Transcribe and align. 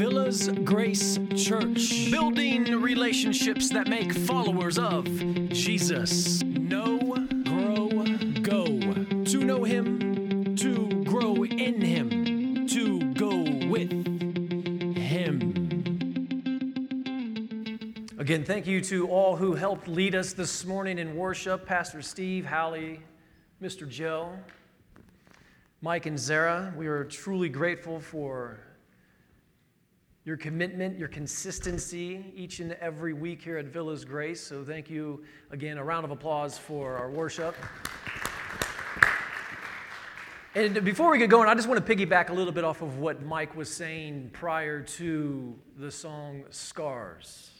Villas 0.00 0.48
Grace 0.64 1.18
Church, 1.36 2.10
building 2.10 2.80
relationships 2.80 3.68
that 3.68 3.86
make 3.86 4.14
followers 4.14 4.78
of 4.78 5.04
Jesus. 5.50 6.42
Know, 6.42 6.96
grow, 7.44 7.88
go. 8.40 8.64
To 9.24 9.44
know 9.44 9.62
Him, 9.62 10.56
to 10.56 11.04
grow 11.04 11.44
in 11.44 11.82
Him, 11.82 12.66
to 12.68 13.12
go 13.12 13.42
with 13.68 13.90
Him. 14.96 15.38
Again, 18.18 18.42
thank 18.42 18.66
you 18.66 18.80
to 18.80 19.06
all 19.06 19.36
who 19.36 19.52
helped 19.52 19.86
lead 19.86 20.14
us 20.14 20.32
this 20.32 20.64
morning 20.64 20.98
in 20.98 21.14
worship 21.14 21.66
Pastor 21.66 22.00
Steve, 22.00 22.46
Hallie, 22.46 23.00
Mr. 23.62 23.86
Joe, 23.86 24.32
Mike, 25.82 26.06
and 26.06 26.18
Zara. 26.18 26.72
We 26.74 26.86
are 26.86 27.04
truly 27.04 27.50
grateful 27.50 28.00
for 28.00 28.60
your 30.24 30.36
commitment, 30.36 30.98
your 30.98 31.08
consistency 31.08 32.32
each 32.34 32.60
and 32.60 32.72
every 32.72 33.12
week 33.12 33.42
here 33.42 33.58
at 33.58 33.66
Villas 33.66 34.04
Grace. 34.04 34.40
So, 34.40 34.64
thank 34.64 34.90
you 34.90 35.24
again. 35.50 35.78
A 35.78 35.84
round 35.84 36.04
of 36.04 36.10
applause 36.10 36.58
for 36.58 36.96
our 36.96 37.10
worship. 37.10 37.54
And 40.54 40.84
before 40.84 41.12
we 41.12 41.18
get 41.18 41.30
going, 41.30 41.48
I 41.48 41.54
just 41.54 41.68
want 41.68 41.84
to 41.84 41.96
piggyback 41.96 42.30
a 42.30 42.32
little 42.32 42.52
bit 42.52 42.64
off 42.64 42.82
of 42.82 42.98
what 42.98 43.22
Mike 43.22 43.54
was 43.54 43.70
saying 43.70 44.30
prior 44.32 44.82
to 44.82 45.56
the 45.78 45.92
song 45.92 46.42
Scars. 46.50 47.50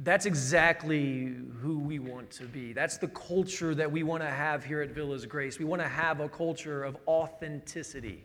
That's 0.00 0.26
exactly 0.26 1.34
who 1.60 1.78
we 1.78 1.98
want 1.98 2.30
to 2.32 2.44
be. 2.44 2.74
That's 2.74 2.98
the 2.98 3.08
culture 3.08 3.74
that 3.74 3.90
we 3.90 4.02
want 4.02 4.22
to 4.22 4.28
have 4.28 4.62
here 4.62 4.82
at 4.82 4.90
Villas 4.90 5.24
Grace. 5.24 5.58
We 5.58 5.64
want 5.64 5.80
to 5.80 5.88
have 5.88 6.20
a 6.20 6.28
culture 6.28 6.84
of 6.84 6.98
authenticity. 7.08 8.22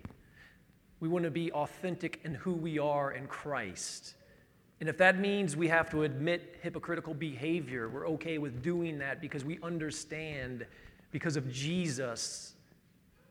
We 1.03 1.09
want 1.09 1.25
to 1.25 1.31
be 1.31 1.51
authentic 1.51 2.21
in 2.23 2.33
who 2.33 2.53
we 2.53 2.79
are 2.79 3.11
in 3.11 3.27
Christ. 3.27 4.13
And 4.79 4.87
if 4.87 4.97
that 4.99 5.19
means 5.19 5.53
we 5.53 5.67
have 5.67 5.89
to 5.89 6.03
admit 6.03 6.55
hypocritical 6.61 7.13
behavior, 7.13 7.89
we're 7.89 8.07
okay 8.11 8.37
with 8.37 8.63
doing 8.63 8.99
that 8.99 9.19
because 9.19 9.43
we 9.43 9.59
understand 9.61 10.65
because 11.11 11.35
of 11.35 11.51
Jesus, 11.51 12.53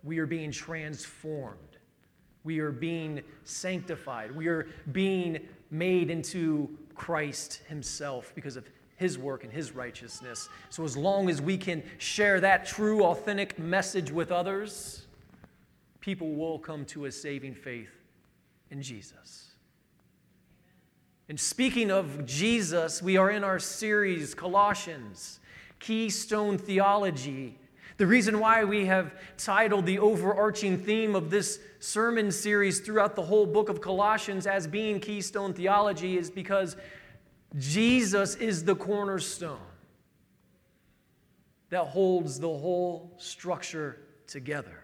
we 0.04 0.18
are 0.18 0.26
being 0.26 0.52
transformed. 0.52 1.78
We 2.44 2.58
are 2.58 2.72
being 2.72 3.22
sanctified. 3.44 4.36
We 4.36 4.48
are 4.48 4.66
being 4.92 5.40
made 5.70 6.10
into 6.10 6.68
Christ 6.94 7.62
Himself 7.68 8.32
because 8.34 8.56
of 8.56 8.68
His 8.96 9.16
work 9.16 9.44
and 9.44 9.52
His 9.52 9.72
righteousness. 9.72 10.50
So, 10.68 10.84
as 10.84 10.94
long 10.94 11.30
as 11.30 11.40
we 11.40 11.56
can 11.56 11.82
share 11.96 12.38
that 12.40 12.66
true, 12.66 13.02
authentic 13.04 13.58
message 13.58 14.10
with 14.10 14.30
others, 14.30 15.01
people 16.02 16.34
will 16.34 16.58
come 16.58 16.84
to 16.84 17.06
a 17.06 17.12
saving 17.12 17.54
faith 17.54 17.92
in 18.70 18.82
Jesus. 18.82 19.52
And 21.28 21.40
speaking 21.40 21.90
of 21.90 22.26
Jesus, 22.26 23.00
we 23.00 23.16
are 23.16 23.30
in 23.30 23.44
our 23.44 23.58
series, 23.58 24.34
Colossians, 24.34 25.40
Keystone 25.78 26.58
Theology. 26.58 27.56
The 27.96 28.06
reason 28.06 28.40
why 28.40 28.64
we 28.64 28.86
have 28.86 29.14
titled 29.38 29.86
the 29.86 30.00
overarching 30.00 30.76
theme 30.76 31.14
of 31.14 31.30
this 31.30 31.60
sermon 31.78 32.32
series 32.32 32.80
throughout 32.80 33.14
the 33.14 33.22
whole 33.22 33.46
book 33.46 33.68
of 33.68 33.80
Colossians 33.80 34.46
as 34.46 34.66
being 34.66 34.98
Keystone 34.98 35.54
Theology 35.54 36.18
is 36.18 36.30
because 36.30 36.76
Jesus 37.58 38.34
is 38.34 38.64
the 38.64 38.74
cornerstone 38.74 39.60
that 41.70 41.84
holds 41.84 42.40
the 42.40 42.48
whole 42.48 43.14
structure 43.18 44.00
together. 44.26 44.81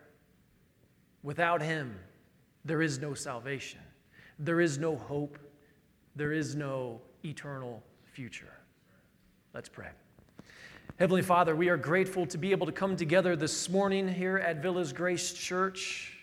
Without 1.29 1.61
him, 1.61 1.95
there 2.65 2.81
is 2.81 3.01
no 3.01 3.13
salvation, 3.13 3.81
there 4.39 4.63
is 4.63 4.79
no 4.79 4.97
hope, 4.97 5.39
there 6.17 6.33
is 6.33 6.57
no 6.57 7.03
eternal 7.23 7.83
future. 8.15 8.55
Let's 9.53 9.69
pray. 9.69 9.91
Heavenly 10.99 11.21
Father, 11.21 11.55
we 11.55 11.69
are 11.69 11.77
grateful 11.77 12.25
to 12.25 12.39
be 12.39 12.51
able 12.51 12.65
to 12.65 12.73
come 12.73 12.97
together 12.97 13.37
this 13.37 13.69
morning 13.69 14.09
here 14.09 14.39
at 14.39 14.63
Villas 14.63 14.95
Grace 14.95 15.35
Church. 15.35 16.17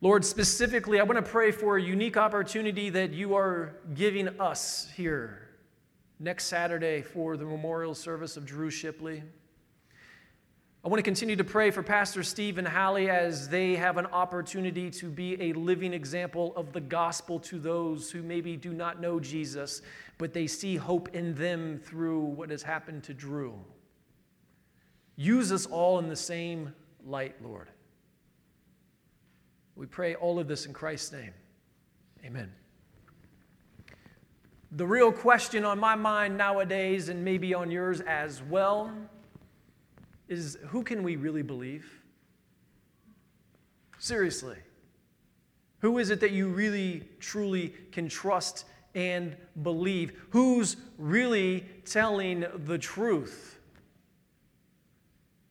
Lord, 0.00 0.24
specifically, 0.24 1.00
I 1.00 1.02
want 1.02 1.16
to 1.16 1.28
pray 1.28 1.50
for 1.50 1.76
a 1.76 1.82
unique 1.82 2.16
opportunity 2.16 2.88
that 2.88 3.12
you 3.12 3.34
are 3.34 3.74
giving 3.94 4.28
us 4.38 4.88
here 4.94 5.48
next 6.20 6.44
Saturday 6.44 7.02
for 7.02 7.36
the 7.36 7.46
memorial 7.46 7.96
service 7.96 8.36
of 8.36 8.46
Drew 8.46 8.70
Shipley. 8.70 9.24
I 10.84 10.88
want 10.88 10.98
to 10.98 11.02
continue 11.02 11.34
to 11.36 11.44
pray 11.44 11.70
for 11.70 11.82
Pastor 11.82 12.22
Steve 12.22 12.58
and 12.58 12.68
Hallie 12.68 13.08
as 13.08 13.48
they 13.48 13.74
have 13.74 13.96
an 13.96 14.04
opportunity 14.04 14.90
to 14.90 15.08
be 15.08 15.40
a 15.40 15.54
living 15.54 15.94
example 15.94 16.52
of 16.56 16.74
the 16.74 16.80
gospel 16.82 17.40
to 17.40 17.58
those 17.58 18.10
who 18.10 18.22
maybe 18.22 18.54
do 18.58 18.74
not 18.74 19.00
know 19.00 19.18
Jesus, 19.18 19.80
but 20.18 20.34
they 20.34 20.46
see 20.46 20.76
hope 20.76 21.08
in 21.14 21.34
them 21.36 21.80
through 21.82 22.20
what 22.20 22.50
has 22.50 22.62
happened 22.62 23.02
to 23.04 23.14
Drew. 23.14 23.58
Use 25.16 25.52
us 25.52 25.64
all 25.64 26.00
in 26.00 26.10
the 26.10 26.16
same 26.16 26.74
light, 27.06 27.34
Lord. 27.42 27.70
We 29.76 29.86
pray 29.86 30.16
all 30.16 30.38
of 30.38 30.48
this 30.48 30.66
in 30.66 30.74
Christ's 30.74 31.12
name. 31.12 31.32
Amen. 32.26 32.52
The 34.72 34.86
real 34.86 35.12
question 35.12 35.64
on 35.64 35.78
my 35.78 35.94
mind 35.94 36.36
nowadays, 36.36 37.08
and 37.08 37.24
maybe 37.24 37.54
on 37.54 37.70
yours 37.70 38.00
as 38.02 38.42
well, 38.42 38.92
is 40.28 40.58
who 40.68 40.82
can 40.82 41.02
we 41.02 41.16
really 41.16 41.42
believe? 41.42 42.02
Seriously. 43.98 44.56
Who 45.80 45.98
is 45.98 46.10
it 46.10 46.20
that 46.20 46.32
you 46.32 46.48
really, 46.48 47.02
truly 47.20 47.74
can 47.92 48.08
trust 48.08 48.64
and 48.94 49.36
believe? 49.62 50.12
Who's 50.30 50.76
really 50.98 51.66
telling 51.84 52.44
the 52.54 52.78
truth? 52.78 53.58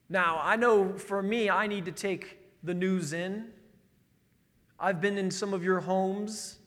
Now, 0.09 0.39
I 0.41 0.55
know 0.55 0.97
for 0.97 1.21
me, 1.21 1.49
I 1.49 1.67
need 1.67 1.85
to 1.85 1.91
take 1.91 2.37
the 2.63 2.73
news 2.73 3.13
in. 3.13 3.45
I've 4.79 5.01
been 5.01 5.17
in 5.17 5.31
some 5.31 5.53
of 5.53 5.63
your 5.63 5.79
homes, 5.79 6.59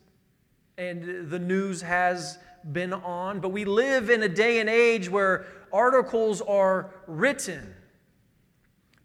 and 0.78 1.28
the 1.30 1.38
news 1.38 1.82
has 1.82 2.38
been 2.72 2.92
on, 2.92 3.40
but 3.40 3.50
we 3.50 3.64
live 3.64 4.10
in 4.10 4.22
a 4.22 4.28
day 4.28 4.60
and 4.60 4.68
age 4.68 5.08
where 5.08 5.46
articles 5.72 6.40
are 6.40 6.90
written 7.06 7.74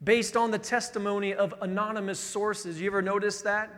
based 0.03 0.35
on 0.35 0.51
the 0.51 0.59
testimony 0.59 1.33
of 1.33 1.53
anonymous 1.61 2.19
sources. 2.19 2.81
You 2.81 2.87
ever 2.87 3.01
notice 3.01 3.41
that? 3.43 3.69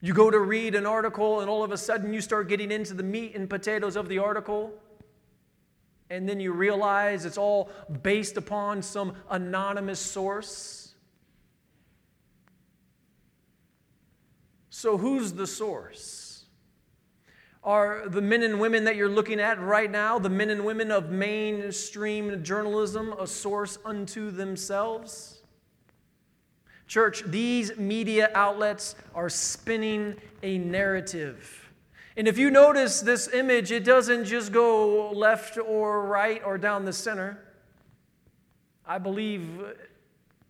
You 0.00 0.12
go 0.12 0.30
to 0.30 0.38
read 0.38 0.74
an 0.74 0.84
article, 0.84 1.40
and 1.40 1.48
all 1.48 1.64
of 1.64 1.72
a 1.72 1.78
sudden 1.78 2.12
you 2.12 2.20
start 2.20 2.48
getting 2.48 2.70
into 2.70 2.92
the 2.92 3.02
meat 3.02 3.34
and 3.34 3.48
potatoes 3.48 3.96
of 3.96 4.08
the 4.08 4.18
article, 4.18 4.72
and 6.10 6.28
then 6.28 6.40
you 6.40 6.52
realize 6.52 7.24
it's 7.24 7.38
all 7.38 7.70
based 8.02 8.36
upon 8.36 8.82
some 8.82 9.14
anonymous 9.30 10.00
source. 10.00 10.94
So, 14.68 14.98
who's 14.98 15.32
the 15.32 15.46
source? 15.46 16.23
Are 17.64 18.10
the 18.10 18.20
men 18.20 18.42
and 18.42 18.60
women 18.60 18.84
that 18.84 18.94
you're 18.94 19.08
looking 19.08 19.40
at 19.40 19.58
right 19.58 19.90
now, 19.90 20.18
the 20.18 20.28
men 20.28 20.50
and 20.50 20.66
women 20.66 20.90
of 20.90 21.10
mainstream 21.10 22.44
journalism, 22.44 23.14
a 23.18 23.26
source 23.26 23.78
unto 23.86 24.30
themselves? 24.30 25.40
Church, 26.86 27.22
these 27.22 27.74
media 27.78 28.30
outlets 28.34 28.94
are 29.14 29.30
spinning 29.30 30.16
a 30.42 30.58
narrative. 30.58 31.70
And 32.18 32.28
if 32.28 32.36
you 32.36 32.50
notice 32.50 33.00
this 33.00 33.32
image, 33.32 33.72
it 33.72 33.82
doesn't 33.82 34.26
just 34.26 34.52
go 34.52 35.10
left 35.12 35.56
or 35.56 36.04
right 36.04 36.42
or 36.44 36.58
down 36.58 36.84
the 36.84 36.92
center. 36.92 37.38
I 38.86 38.98
believe 38.98 39.48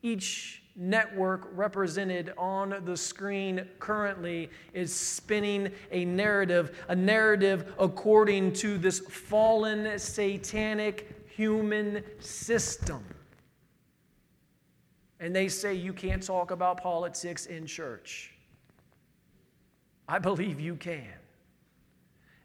each 0.03 0.64
network 0.77 1.49
represented 1.53 2.33
on 2.37 2.83
the 2.85 2.97
screen 2.97 3.67
currently 3.79 4.51
is 4.73 4.93
spinning 4.93 5.71
a 5.93 6.05
narrative, 6.05 6.85
a 6.89 6.97
narrative 6.97 7.73
according 7.79 8.53
to 8.53 8.77
this 8.79 8.99
fallen, 8.99 9.99
satanic 9.99 11.29
human 11.29 12.03
system. 12.19 13.05
And 15.21 15.35
they 15.35 15.49
say 15.49 15.75
you 15.75 15.93
can't 15.93 16.23
talk 16.23 16.51
about 16.51 16.83
politics 16.83 17.47
in 17.47 17.67
church. 17.67 18.33
I 20.09 20.19
believe 20.19 20.61
you 20.61 20.77
can. 20.77 21.13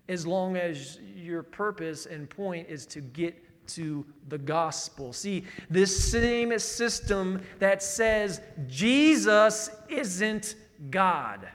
As 0.08 0.26
long 0.26 0.56
as 0.56 1.00
your 1.16 1.44
purpose 1.44 2.06
and 2.06 2.30
point 2.30 2.68
is 2.70 2.86
to 2.88 3.02
get 3.02 3.36
to 3.69 4.06
the 4.27 4.38
gospel. 4.38 5.13
See, 5.13 5.45
this 5.69 6.12
same 6.12 6.57
system 6.60 7.42
that 7.60 7.81
says 7.81 8.42
Jesus 8.68 9.69
isn't 9.88 10.56
God. 10.89 11.48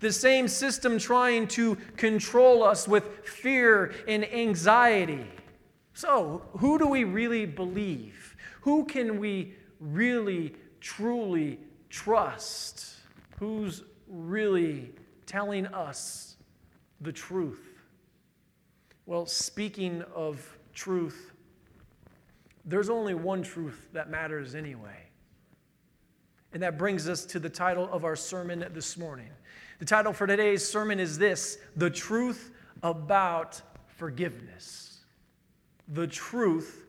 The 0.00 0.12
same 0.12 0.48
system 0.48 0.98
trying 0.98 1.46
to 1.48 1.76
control 1.96 2.62
us 2.62 2.88
with 2.88 3.26
fear 3.26 3.92
and 4.08 4.24
anxiety. 4.32 5.26
So, 5.92 6.42
who 6.52 6.78
do 6.78 6.86
we 6.86 7.04
really 7.04 7.44
believe? 7.44 8.34
Who 8.62 8.84
can 8.84 9.18
we 9.18 9.54
really 9.78 10.54
truly 10.80 11.58
trust? 11.90 12.96
Who's 13.38 13.82
really 14.08 14.92
telling 15.26 15.66
us 15.66 16.36
the 17.02 17.12
truth? 17.12 17.69
Well, 19.10 19.26
speaking 19.26 20.04
of 20.14 20.56
truth, 20.72 21.32
there's 22.64 22.88
only 22.88 23.12
one 23.12 23.42
truth 23.42 23.88
that 23.92 24.08
matters 24.08 24.54
anyway. 24.54 25.08
And 26.52 26.62
that 26.62 26.78
brings 26.78 27.08
us 27.08 27.24
to 27.24 27.40
the 27.40 27.48
title 27.48 27.88
of 27.90 28.04
our 28.04 28.14
sermon 28.14 28.64
this 28.72 28.96
morning. 28.96 29.30
The 29.80 29.84
title 29.84 30.12
for 30.12 30.28
today's 30.28 30.64
sermon 30.64 31.00
is 31.00 31.18
this 31.18 31.58
The 31.74 31.90
Truth 31.90 32.52
About 32.84 33.60
Forgiveness. 33.96 35.00
The 35.88 36.06
Truth 36.06 36.86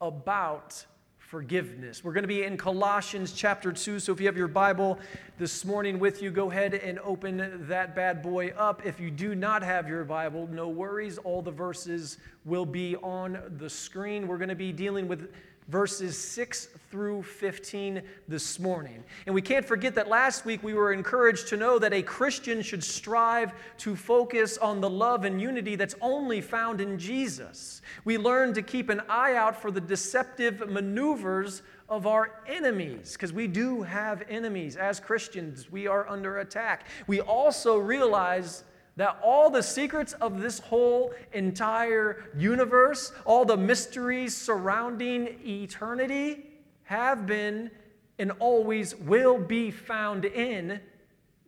About 0.00 0.84
forgiveness. 1.30 2.02
We're 2.02 2.12
going 2.12 2.24
to 2.24 2.28
be 2.28 2.42
in 2.42 2.56
Colossians 2.56 3.32
chapter 3.32 3.70
2. 3.70 4.00
So 4.00 4.10
if 4.10 4.18
you 4.18 4.26
have 4.26 4.36
your 4.36 4.48
Bible 4.48 4.98
this 5.38 5.64
morning 5.64 6.00
with 6.00 6.20
you, 6.20 6.32
go 6.32 6.50
ahead 6.50 6.74
and 6.74 6.98
open 6.98 7.68
that 7.68 7.94
bad 7.94 8.20
boy 8.20 8.48
up. 8.58 8.84
If 8.84 8.98
you 8.98 9.12
do 9.12 9.36
not 9.36 9.62
have 9.62 9.88
your 9.88 10.02
Bible, 10.02 10.48
no 10.50 10.68
worries. 10.68 11.18
All 11.18 11.40
the 11.40 11.52
verses 11.52 12.18
will 12.44 12.66
be 12.66 12.96
on 12.96 13.40
the 13.58 13.70
screen. 13.70 14.26
We're 14.26 14.38
going 14.38 14.48
to 14.48 14.56
be 14.56 14.72
dealing 14.72 15.06
with 15.06 15.32
verses 15.70 16.18
6 16.18 16.66
through 16.90 17.22
15 17.22 18.02
this 18.26 18.58
morning. 18.58 19.04
And 19.26 19.34
we 19.34 19.40
can't 19.40 19.64
forget 19.64 19.94
that 19.94 20.08
last 20.08 20.44
week 20.44 20.64
we 20.64 20.74
were 20.74 20.92
encouraged 20.92 21.46
to 21.48 21.56
know 21.56 21.78
that 21.78 21.92
a 21.92 22.02
Christian 22.02 22.60
should 22.60 22.82
strive 22.82 23.52
to 23.78 23.94
focus 23.94 24.58
on 24.58 24.80
the 24.80 24.90
love 24.90 25.24
and 25.24 25.40
unity 25.40 25.76
that's 25.76 25.94
only 26.00 26.40
found 26.40 26.80
in 26.80 26.98
Jesus. 26.98 27.82
We 28.04 28.18
learned 28.18 28.56
to 28.56 28.62
keep 28.62 28.88
an 28.88 29.00
eye 29.08 29.36
out 29.36 29.62
for 29.62 29.70
the 29.70 29.80
deceptive 29.80 30.68
maneuvers 30.68 31.62
of 31.88 32.06
our 32.06 32.40
enemies, 32.48 33.12
because 33.12 33.32
we 33.32 33.46
do 33.46 33.82
have 33.82 34.22
enemies. 34.28 34.76
As 34.76 35.00
Christians, 35.00 35.70
we 35.70 35.86
are 35.86 36.08
under 36.08 36.38
attack. 36.38 36.86
We 37.06 37.20
also 37.20 37.78
realize 37.78 38.64
that 39.00 39.18
all 39.22 39.48
the 39.48 39.62
secrets 39.62 40.12
of 40.20 40.42
this 40.42 40.58
whole 40.58 41.14
entire 41.32 42.24
universe, 42.36 43.12
all 43.24 43.46
the 43.46 43.56
mysteries 43.56 44.36
surrounding 44.36 45.38
eternity, 45.42 46.44
have 46.82 47.24
been 47.24 47.70
and 48.18 48.30
always 48.32 48.94
will 48.94 49.38
be 49.38 49.70
found 49.70 50.26
in 50.26 50.78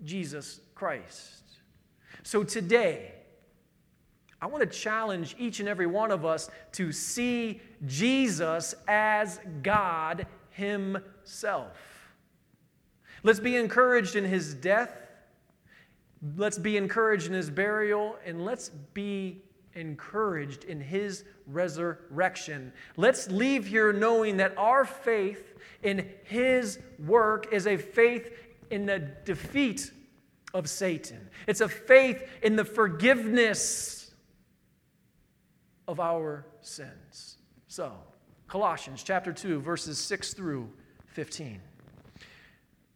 Jesus 0.03 0.61
Christ. 0.75 1.43
So 2.23 2.43
today, 2.43 3.13
I 4.41 4.47
want 4.47 4.63
to 4.63 4.79
challenge 4.79 5.37
each 5.39 5.61
and 5.61 5.69
every 5.69 5.87
one 5.87 6.11
of 6.11 6.25
us 6.25 6.49
to 6.73 6.91
see 6.91 7.61
Jesus 7.85 8.75
as 8.89 9.39
God 9.63 10.27
Himself. 10.53 11.77
Let's 13.23 13.41
be 13.41 13.57
encouraged 13.57 14.17
in 14.17 14.25
His 14.25 14.55
death 14.55 15.03
Let's 16.37 16.59
be 16.59 16.77
encouraged 16.77 17.27
in 17.27 17.33
his 17.33 17.51
burial 17.51 18.17
and 18.25 18.45
let's 18.45 18.71
be 18.95 19.43
encouraged 19.75 20.65
in 20.65 20.81
his 20.81 21.25
resurrection. 21.47 22.73
Let's 22.97 23.29
leave 23.29 23.67
here 23.67 23.93
knowing 23.93 24.37
that 24.37 24.57
our 24.57 24.85
faith 24.85 25.55
in 25.83 26.09
his 26.25 26.79
work 26.99 27.53
is 27.53 27.67
a 27.67 27.77
faith 27.77 28.31
in 28.71 28.87
the 28.87 29.01
defeat 29.25 29.91
of 30.55 30.69
Satan. 30.69 31.29
It's 31.47 31.61
a 31.61 31.69
faith 31.69 32.29
in 32.43 32.57
the 32.57 32.65
forgiveness 32.65 34.13
of 35.89 35.99
our 35.99 36.47
sins. 36.61 37.39
So, 37.67 37.93
Colossians 38.47 39.03
chapter 39.03 39.33
2 39.33 39.61
verses 39.61 39.99
6 39.99 40.35
through 40.35 40.71
15. 41.07 41.61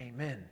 Amen. 0.00 0.42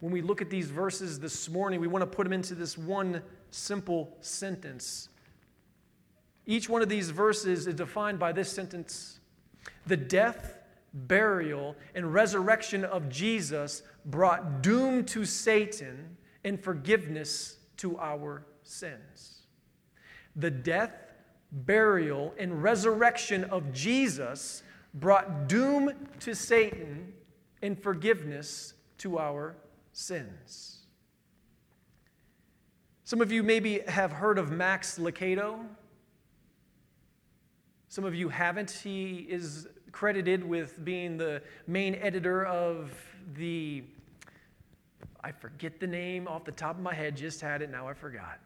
When 0.00 0.12
we 0.12 0.20
look 0.20 0.42
at 0.42 0.50
these 0.50 0.70
verses 0.70 1.18
this 1.18 1.48
morning, 1.48 1.80
we 1.80 1.88
want 1.88 2.02
to 2.02 2.06
put 2.06 2.24
them 2.24 2.32
into 2.32 2.54
this 2.54 2.76
one 2.76 3.22
simple 3.50 4.16
sentence. 4.20 5.08
Each 6.46 6.68
one 6.68 6.82
of 6.82 6.88
these 6.88 7.10
verses 7.10 7.66
is 7.66 7.74
defined 7.74 8.18
by 8.18 8.32
this 8.32 8.50
sentence 8.50 9.20
The 9.86 9.96
death, 9.96 10.54
burial, 10.92 11.74
and 11.94 12.12
resurrection 12.12 12.84
of 12.84 13.08
Jesus 13.08 13.82
brought 14.04 14.62
doom 14.62 15.04
to 15.06 15.24
Satan 15.24 16.16
and 16.44 16.62
forgiveness 16.62 17.56
to 17.78 17.98
our 17.98 18.44
sins. 18.62 19.42
The 20.36 20.50
death, 20.50 20.92
burial, 21.50 22.34
and 22.38 22.62
resurrection 22.62 23.44
of 23.44 23.72
Jesus 23.72 24.62
brought 24.94 25.48
doom 25.48 25.92
to 26.20 26.34
Satan 26.34 27.12
and 27.62 27.80
forgiveness 27.80 28.74
to 28.98 29.18
our 29.18 29.56
sins. 29.92 30.78
Some 33.04 33.20
of 33.20 33.32
you 33.32 33.42
maybe 33.42 33.80
have 33.88 34.12
heard 34.12 34.38
of 34.38 34.50
Max 34.50 34.98
Lucado. 34.98 35.58
Some 37.88 38.04
of 38.04 38.14
you 38.14 38.28
haven't. 38.28 38.70
He 38.70 39.26
is 39.30 39.66
credited 39.92 40.44
with 40.44 40.84
being 40.84 41.16
the 41.16 41.42
main 41.66 41.94
editor 41.96 42.44
of 42.44 42.92
the, 43.34 43.82
I 45.22 45.32
forget 45.32 45.80
the 45.80 45.86
name 45.86 46.28
off 46.28 46.44
the 46.44 46.52
top 46.52 46.76
of 46.76 46.82
my 46.82 46.94
head, 46.94 47.16
just 47.16 47.40
had 47.40 47.62
it, 47.62 47.70
now 47.70 47.88
I 47.88 47.94
forgot. 47.94 48.38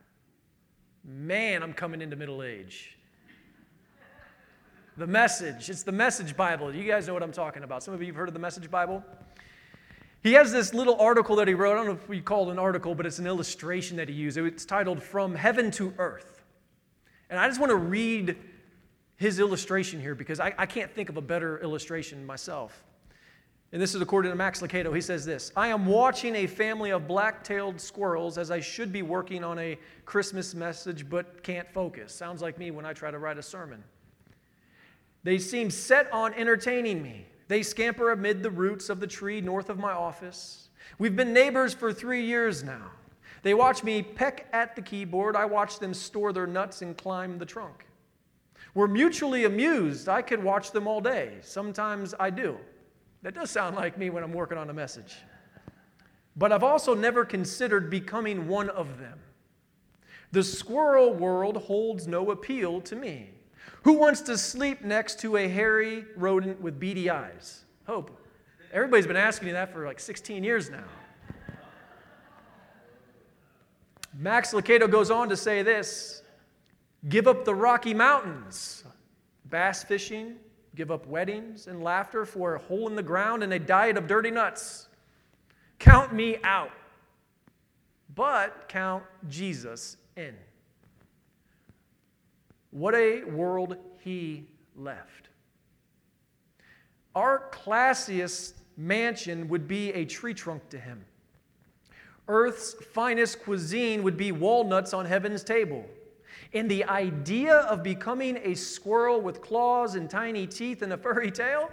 Man, 1.05 1.63
I'm 1.63 1.73
coming 1.73 2.01
into 2.01 2.15
middle 2.15 2.43
age. 2.43 2.97
The 4.99 5.07
message. 5.07 5.71
It's 5.71 5.83
the 5.83 5.93
message 5.93 6.37
Bible. 6.37 6.75
You 6.75 6.85
guys 6.85 7.07
know 7.07 7.15
what 7.15 7.23
I'm 7.23 7.33
talking 7.33 7.63
about. 7.63 7.83
Some 7.83 7.95
of 7.95 8.03
you 8.03 8.09
have 8.09 8.17
heard 8.17 8.29
of 8.29 8.35
the 8.35 8.41
message 8.41 8.71
Bible. 8.71 9.03
He 10.23 10.35
has 10.35 10.53
this 10.53 10.75
little 10.75 11.01
article 11.01 11.37
that 11.37 11.49
he 11.49 11.55
wrote. 11.55 11.73
I 11.73 11.77
don't 11.77 11.87
know 11.87 11.93
if 11.93 12.09
we 12.11 12.21
call 12.21 12.51
it 12.51 12.53
an 12.53 12.59
article, 12.59 12.95
but 12.95 13.07
it's 13.07 13.19
an 13.19 13.27
illustration 13.27 13.97
that 13.97 14.11
he 14.11 14.15
used. 14.15 14.37
It's 14.37 14.67
titled 14.67 15.03
From 15.03 15.35
Heaven 15.35 15.71
to 15.73 15.95
Earth. 15.97 16.45
And 17.31 17.41
I 17.41 17.49
just 17.49 17.59
want 17.59 17.71
to 17.71 17.77
read 17.77 18.37
his 19.17 19.41
illustration 19.41 19.99
here 19.99 20.15
because 20.15 20.41
I, 20.41 20.53
I 20.59 20.67
can't 20.67 20.93
think 20.93 21.09
of 21.09 21.17
a 21.17 21.23
better 21.23 21.59
illustration 21.63 22.27
myself. 22.27 22.85
And 23.73 23.81
this 23.81 23.95
is 23.95 24.03
according 24.03 24.31
to 24.31 24.37
Max 24.37 24.61
Lucado. 24.61 24.95
He 24.95 25.01
says 25.01 25.25
this 25.25 25.53
I 25.57 25.69
am 25.69 25.87
watching 25.87 26.37
a 26.37 26.47
family 26.47 26.91
of 26.91 27.09
black 27.09 27.43
tailed 27.45 27.81
squirrels 27.81 28.37
as 28.37 28.51
I 28.51 28.61
should 28.61 28.93
be 28.93 29.01
working 29.01 29.43
on 29.43 29.59
a 29.59 29.79
Christmas 30.05 30.55
message 30.55 31.09
but 31.09 31.43
can't 31.43 31.71
focus. 31.73 32.15
Sounds 32.15 32.43
like 32.43 32.59
me 32.59 32.71
when 32.71 32.85
I 32.85 32.93
try 32.93 33.11
to 33.11 33.19
write 33.19 33.39
a 33.39 33.43
sermon. 33.43 33.83
They 35.25 35.39
seem 35.39 35.71
set 35.71 36.13
on 36.13 36.35
entertaining 36.35 37.03
me. 37.03 37.27
They 37.49 37.63
scamper 37.63 38.13
amid 38.13 38.43
the 38.43 38.51
roots 38.51 38.89
of 38.89 39.01
the 39.01 39.07
tree 39.07 39.41
north 39.41 39.71
of 39.71 39.79
my 39.79 39.93
office. 39.93 40.69
We've 40.99 41.15
been 41.15 41.33
neighbors 41.33 41.75
for 41.75 41.93
three 41.93 42.25
years 42.25 42.65
now. 42.65 42.91
They 43.43 43.55
watch 43.55 43.83
me 43.83 44.03
peck 44.03 44.47
at 44.53 44.77
the 44.77 44.83
keyboard. 44.83 45.37
I 45.37 45.45
watch 45.45 45.79
them 45.79 45.95
store 45.95 46.33
their 46.33 46.47
nuts 46.47 46.83
and 46.83 46.97
climb 46.97 47.39
the 47.39 47.47
trunk. 47.47 47.87
We're 48.75 48.89
mutually 48.89 49.45
amused. 49.45 50.09
I 50.09 50.23
could 50.23 50.43
watch 50.43 50.71
them 50.71 50.87
all 50.87 51.01
day. 51.01 51.39
Sometimes 51.43 52.15
I 52.19 52.31
do. 52.31 52.57
That 53.23 53.35
does 53.35 53.51
sound 53.51 53.77
like 53.77 53.99
me 53.99 54.11
when 54.11 54.25
I'm 54.25 54.33
working 54.33 54.59
on 54.59 54.71
a 54.71 54.75
message. 54.75 55.17
But 56.37 56.53
I've 56.53 56.63
also 56.63 56.95
never 56.95 57.25
considered 57.25 57.91
becoming 57.91 58.49
one 58.49 58.71
of 58.71 58.99
them. 58.99 59.19
The 60.31 60.43
squirrel 60.43 61.13
world 61.13 61.59
holds 61.59 62.07
no 62.09 62.31
appeal 62.31 62.81
to 62.83 62.97
me. 62.97 63.31
Who 63.83 63.95
wants 63.95 64.21
to 64.23 64.39
sleep 64.39 64.83
next 64.83 65.21
to 65.21 65.37
a 65.37 65.49
hairy 65.49 66.05
rodent 66.17 66.61
with 66.61 66.79
beady 66.79 67.11
eyes? 67.11 67.65
Hope. 67.87 68.19
Everybody's 68.73 69.07
been 69.07 69.17
asking 69.17 69.47
me 69.47 69.53
that 69.53 69.73
for 69.73 69.85
like 69.87 70.01
16 70.01 70.45
years 70.45 70.71
now. 70.71 70.85
Max 74.15 74.53
Lucado 74.53 74.91
goes 74.91 75.11
on 75.11 75.29
to 75.29 75.37
say 75.37 75.63
this 75.63 76.23
give 77.09 77.27
up 77.27 77.45
the 77.45 77.55
Rocky 77.55 77.95
Mountains, 77.95 78.85
bass 79.47 79.83
fishing, 79.83 80.37
give 80.75 80.91
up 80.91 81.07
weddings 81.07 81.67
and 81.67 81.83
laughter 81.83 82.25
for 82.25 82.55
a 82.55 82.59
hole 82.59 82.89
in 82.89 82.95
the 82.95 83.03
ground 83.03 83.43
and 83.43 83.53
a 83.53 83.59
diet 83.59 83.97
of 83.97 84.07
dirty 84.07 84.31
nuts. 84.31 84.89
Count 85.79 86.13
me 86.13 86.37
out, 86.45 86.71
but 88.15 88.69
count 88.69 89.03
Jesus 89.29 89.97
in. 90.17 90.35
What 92.73 92.95
a 92.95 93.23
world 93.25 93.77
he 94.01 94.49
left. 94.75 95.29
Our 97.15 97.51
classiest 97.53 98.55
mansion 98.77 99.47
would 99.49 99.69
be 99.69 99.93
a 99.93 100.07
tree 100.07 100.35
trunk 100.35 100.69
to 100.71 100.81
him. 100.81 101.05
Earth's 102.29 102.73
finest 102.93 103.43
cuisine 103.43 104.03
would 104.03 104.17
be 104.17 104.33
walnuts 104.33 104.95
on 104.95 105.05
heaven's 105.05 105.45
table. 105.45 105.85
And 106.55 106.71
the 106.71 106.85
idea 106.85 107.57
of 107.57 107.83
becoming 107.83 108.39
a 108.43 108.55
squirrel 108.55 109.21
with 109.21 109.43
claws 109.43 109.95
and 109.95 110.09
tiny 110.09 110.47
teeth 110.47 110.81
and 110.81 110.95
a 110.95 110.97
furry 110.97 111.31
tail, 111.31 111.71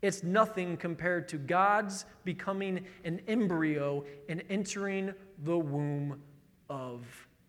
it's 0.00 0.22
nothing 0.22 0.78
compared 0.78 1.28
to 1.28 1.36
God's 1.36 2.06
becoming 2.24 2.86
an 3.04 3.20
embryo 3.28 4.04
and 4.28 4.42
entering 4.48 5.12
the 5.44 5.58
womb 5.58 6.22
of 6.70 7.04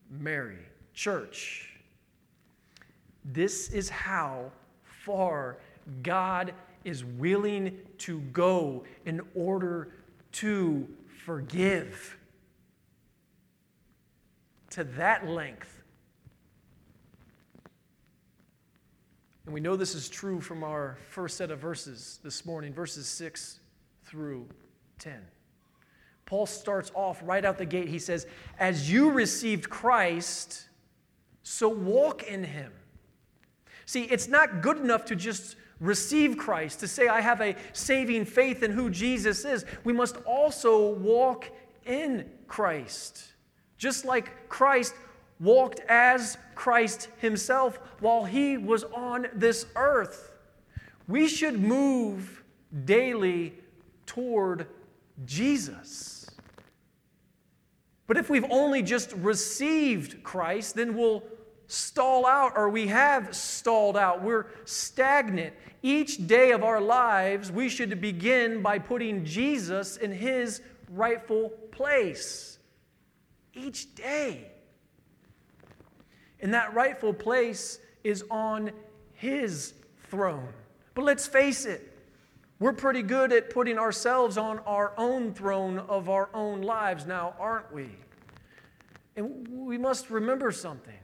Mary. 0.09 0.57
Church, 0.93 1.68
this 3.33 3.69
is 3.69 3.89
how 3.89 4.51
far 4.83 5.57
God 6.03 6.53
is 6.83 7.03
willing 7.03 7.77
to 7.99 8.19
go 8.33 8.83
in 9.05 9.21
order 9.35 9.89
to 10.33 10.87
forgive. 11.25 12.17
To 14.71 14.83
that 14.83 15.27
length. 15.27 15.83
And 19.45 19.53
we 19.53 19.59
know 19.59 19.75
this 19.75 19.95
is 19.95 20.09
true 20.09 20.39
from 20.39 20.63
our 20.63 20.99
first 21.09 21.37
set 21.37 21.49
of 21.49 21.59
verses 21.59 22.19
this 22.23 22.45
morning, 22.45 22.71
verses 22.71 23.07
6 23.07 23.59
through 24.05 24.47
10. 24.99 25.19
Paul 26.25 26.45
starts 26.45 26.91
off 26.93 27.19
right 27.23 27.43
out 27.43 27.57
the 27.57 27.65
gate. 27.65 27.87
He 27.87 27.97
says, 27.97 28.27
As 28.59 28.91
you 28.91 29.09
received 29.09 29.67
Christ, 29.67 30.69
so 31.41 31.67
walk 31.67 32.23
in 32.23 32.43
him. 32.43 32.71
See, 33.89 34.03
it's 34.03 34.27
not 34.27 34.61
good 34.61 34.77
enough 34.77 35.05
to 35.05 35.15
just 35.15 35.55
receive 35.79 36.37
Christ, 36.37 36.79
to 36.81 36.87
say, 36.87 37.07
I 37.07 37.21
have 37.21 37.41
a 37.41 37.55
saving 37.73 38.25
faith 38.25 38.61
in 38.61 38.69
who 38.69 38.91
Jesus 38.91 39.45
is. 39.45 39.65
We 39.83 39.93
must 39.93 40.17
also 40.27 40.93
walk 40.93 41.49
in 41.87 42.29
Christ. 42.47 43.33
Just 43.79 44.05
like 44.05 44.47
Christ 44.47 44.93
walked 45.39 45.79
as 45.89 46.37
Christ 46.53 47.07
himself 47.17 47.79
while 47.99 48.25
he 48.25 48.59
was 48.59 48.83
on 48.83 49.25
this 49.33 49.65
earth. 49.75 50.33
We 51.07 51.27
should 51.27 51.59
move 51.59 52.43
daily 52.85 53.55
toward 54.05 54.67
Jesus. 55.25 56.27
But 58.05 58.17
if 58.17 58.29
we've 58.29 58.45
only 58.51 58.83
just 58.83 59.13
received 59.13 60.21
Christ, 60.21 60.75
then 60.75 60.95
we'll 60.95 61.23
stall 61.69 62.25
out, 62.25 62.53
or 62.55 62.67
we 62.67 62.87
have 62.87 63.35
stalled 63.35 63.95
out. 63.95 64.23
We're 64.23 64.47
stagnant. 64.65 65.53
Each 65.81 66.27
day 66.27 66.51
of 66.51 66.63
our 66.63 66.81
lives, 66.81 67.51
we 67.51 67.69
should 67.69 68.01
begin 68.01 68.61
by 68.61 68.79
putting 68.79 69.23
Jesus 69.23 69.95
in 69.95 70.11
his 70.11 70.61
rightful 70.89 71.49
place. 71.71 72.57
Each 73.53 73.93
day. 73.93 74.51
And 76.41 76.53
that 76.55 76.73
rightful 76.73 77.13
place 77.13 77.79
is 78.03 78.25
on 78.31 78.71
his 79.13 79.73
throne. 80.09 80.49
But 80.95 81.03
let's 81.03 81.27
face 81.27 81.65
it, 81.65 81.97
we're 82.59 82.73
pretty 82.73 83.03
good 83.03 83.31
at 83.31 83.51
putting 83.51 83.77
ourselves 83.77 84.37
on 84.37 84.59
our 84.59 84.93
own 84.97 85.33
throne 85.33 85.77
of 85.77 86.09
our 86.09 86.29
own 86.33 86.63
lives 86.63 87.05
now, 87.05 87.35
aren't 87.39 87.71
we? 87.71 87.89
And 89.15 89.47
we 89.47 89.77
must 89.77 90.09
remember 90.09 90.51
something. 90.51 90.97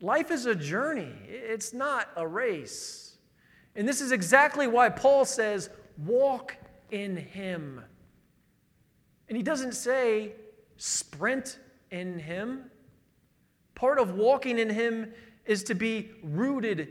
Life 0.00 0.30
is 0.30 0.46
a 0.46 0.54
journey, 0.54 1.12
it's 1.28 1.72
not 1.72 2.08
a 2.16 2.26
race. 2.26 3.18
And 3.76 3.86
this 3.86 4.00
is 4.00 4.12
exactly 4.12 4.66
why 4.66 4.88
Paul 4.88 5.24
says, 5.24 5.70
walk 5.98 6.56
in 6.90 7.16
him. 7.16 7.82
And 9.28 9.36
he 9.36 9.42
doesn't 9.42 9.72
say, 9.72 10.32
sprint 10.76 11.58
in 11.90 12.18
him. 12.18 12.70
Part 13.74 13.98
of 13.98 14.14
walking 14.14 14.58
in 14.58 14.70
him 14.70 15.12
is 15.44 15.62
to 15.64 15.74
be 15.74 16.10
rooted 16.22 16.88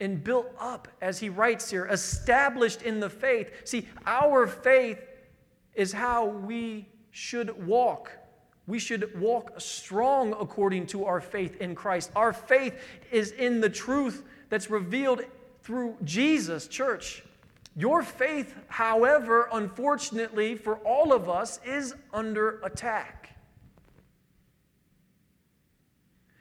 and 0.00 0.22
built 0.22 0.48
up, 0.60 0.88
as 1.00 1.18
he 1.18 1.28
writes 1.28 1.70
here, 1.70 1.86
established 1.86 2.82
in 2.82 3.00
the 3.00 3.10
faith. 3.10 3.52
See, 3.64 3.88
our 4.06 4.46
faith 4.46 5.00
is 5.74 5.92
how 5.92 6.26
we 6.26 6.88
should 7.10 7.66
walk. 7.66 8.12
We 8.68 8.78
should 8.78 9.18
walk 9.18 9.54
strong 9.56 10.34
according 10.38 10.88
to 10.88 11.06
our 11.06 11.22
faith 11.22 11.56
in 11.56 11.74
Christ. 11.74 12.10
Our 12.14 12.34
faith 12.34 12.78
is 13.10 13.32
in 13.32 13.62
the 13.62 13.70
truth 13.70 14.22
that's 14.50 14.68
revealed 14.68 15.22
through 15.62 15.96
Jesus, 16.04 16.68
church. 16.68 17.24
Your 17.74 18.02
faith, 18.02 18.54
however, 18.68 19.48
unfortunately 19.52 20.54
for 20.54 20.76
all 20.80 21.14
of 21.14 21.30
us, 21.30 21.60
is 21.64 21.94
under 22.12 22.60
attack. 22.62 23.30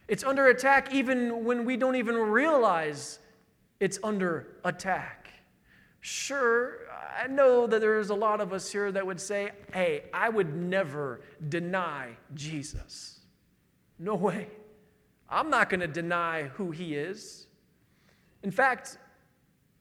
It's 0.09 0.25
under 0.25 0.47
attack 0.47 0.93
even 0.93 1.45
when 1.45 1.63
we 1.63 1.77
don't 1.77 1.95
even 1.95 2.15
realize 2.17 3.19
it's 3.79 3.99
under 4.03 4.47
attack. 4.65 5.26
Sure, 6.09 6.87
I 7.21 7.27
know 7.27 7.67
that 7.67 7.81
there's 7.81 8.11
a 8.11 8.15
lot 8.15 8.39
of 8.39 8.53
us 8.53 8.71
here 8.71 8.93
that 8.93 9.05
would 9.05 9.19
say, 9.19 9.51
hey, 9.73 10.05
I 10.13 10.29
would 10.29 10.55
never 10.55 11.19
deny 11.49 12.15
Jesus. 12.33 13.19
No 13.99 14.15
way. 14.15 14.47
I'm 15.29 15.49
not 15.49 15.69
going 15.69 15.81
to 15.81 15.87
deny 15.87 16.43
who 16.43 16.71
he 16.71 16.95
is. 16.95 17.47
In 18.41 18.51
fact, 18.51 18.99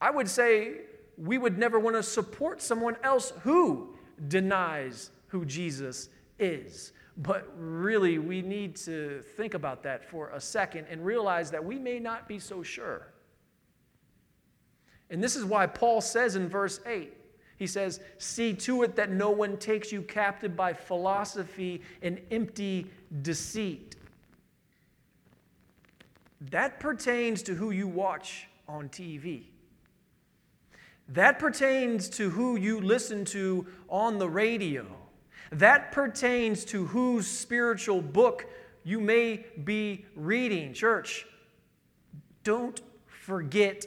I 0.00 0.10
would 0.10 0.28
say 0.28 0.78
we 1.16 1.38
would 1.38 1.58
never 1.58 1.78
want 1.78 1.94
to 1.94 2.02
support 2.02 2.60
someone 2.60 2.96
else 3.04 3.32
who 3.44 3.94
denies 4.26 5.10
who 5.28 5.44
Jesus 5.44 6.08
is. 6.40 6.92
But 7.16 7.48
really, 7.56 8.18
we 8.18 8.42
need 8.42 8.74
to 8.78 9.22
think 9.36 9.54
about 9.54 9.84
that 9.84 10.04
for 10.04 10.30
a 10.30 10.40
second 10.40 10.86
and 10.90 11.06
realize 11.06 11.52
that 11.52 11.64
we 11.64 11.78
may 11.78 12.00
not 12.00 12.26
be 12.26 12.40
so 12.40 12.64
sure. 12.64 13.12
And 15.10 15.22
this 15.22 15.36
is 15.36 15.44
why 15.44 15.66
Paul 15.66 16.00
says 16.00 16.36
in 16.36 16.48
verse 16.48 16.80
8 16.86 17.12
he 17.56 17.66
says, 17.66 18.00
See 18.18 18.52
to 18.54 18.82
it 18.82 18.96
that 18.96 19.10
no 19.10 19.30
one 19.30 19.56
takes 19.56 19.90
you 19.90 20.02
captive 20.02 20.54
by 20.54 20.72
philosophy 20.72 21.82
and 22.02 22.20
empty 22.30 22.86
deceit. 23.22 23.96
That 26.50 26.80
pertains 26.80 27.42
to 27.44 27.54
who 27.54 27.70
you 27.70 27.88
watch 27.88 28.46
on 28.68 28.88
TV. 28.90 29.44
That 31.08 31.38
pertains 31.38 32.08
to 32.10 32.30
who 32.30 32.56
you 32.56 32.80
listen 32.80 33.24
to 33.26 33.66
on 33.88 34.18
the 34.18 34.28
radio. 34.28 34.84
That 35.50 35.92
pertains 35.92 36.64
to 36.66 36.86
whose 36.86 37.26
spiritual 37.26 38.02
book 38.02 38.46
you 38.84 39.00
may 39.00 39.46
be 39.64 40.04
reading. 40.14 40.74
Church, 40.74 41.26
don't 42.44 42.80
forget 43.06 43.86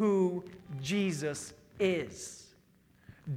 who 0.00 0.42
Jesus 0.80 1.52
is. 1.78 2.46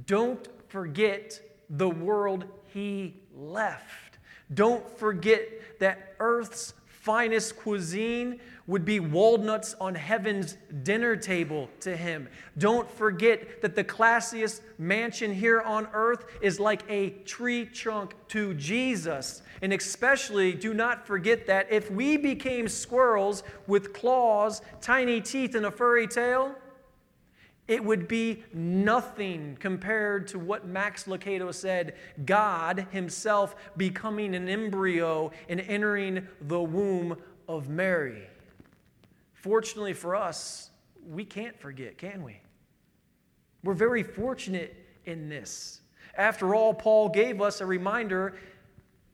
Don't 0.06 0.48
forget 0.70 1.38
the 1.68 1.90
world 1.90 2.46
he 2.72 3.20
left. 3.36 4.16
Don't 4.54 4.88
forget 4.98 5.46
that 5.78 6.14
earth's 6.20 6.72
finest 7.04 7.54
cuisine 7.56 8.40
would 8.66 8.82
be 8.82 8.98
walnuts 8.98 9.76
on 9.78 9.94
heaven's 9.94 10.56
dinner 10.84 11.14
table 11.14 11.68
to 11.78 11.94
him. 11.94 12.26
Don't 12.56 12.90
forget 12.90 13.60
that 13.60 13.76
the 13.76 13.84
classiest 13.84 14.62
mansion 14.78 15.30
here 15.30 15.60
on 15.60 15.86
earth 15.92 16.24
is 16.40 16.58
like 16.58 16.80
a 16.88 17.10
tree 17.26 17.66
trunk 17.66 18.14
to 18.28 18.54
Jesus. 18.54 19.42
And 19.60 19.70
especially, 19.74 20.54
do 20.54 20.72
not 20.72 21.06
forget 21.06 21.46
that 21.46 21.70
if 21.70 21.90
we 21.90 22.16
became 22.16 22.68
squirrels 22.68 23.42
with 23.66 23.92
claws, 23.92 24.62
tiny 24.80 25.20
teeth, 25.20 25.54
and 25.54 25.66
a 25.66 25.70
furry 25.70 26.06
tail, 26.06 26.54
it 27.66 27.82
would 27.82 28.06
be 28.08 28.44
nothing 28.52 29.56
compared 29.58 30.28
to 30.28 30.38
what 30.38 30.66
Max 30.66 31.04
Lucado 31.04 31.52
said 31.52 31.94
God 32.24 32.86
Himself 32.90 33.56
becoming 33.76 34.34
an 34.34 34.48
embryo 34.48 35.32
and 35.48 35.60
entering 35.60 36.26
the 36.42 36.60
womb 36.60 37.16
of 37.48 37.68
Mary. 37.68 38.22
Fortunately 39.32 39.94
for 39.94 40.14
us, 40.14 40.70
we 41.06 41.24
can't 41.24 41.58
forget, 41.58 41.96
can 41.98 42.22
we? 42.22 42.40
We're 43.62 43.74
very 43.74 44.02
fortunate 44.02 44.76
in 45.06 45.28
this. 45.28 45.80
After 46.16 46.54
all, 46.54 46.74
Paul 46.74 47.08
gave 47.08 47.40
us 47.40 47.60
a 47.60 47.66
reminder 47.66 48.36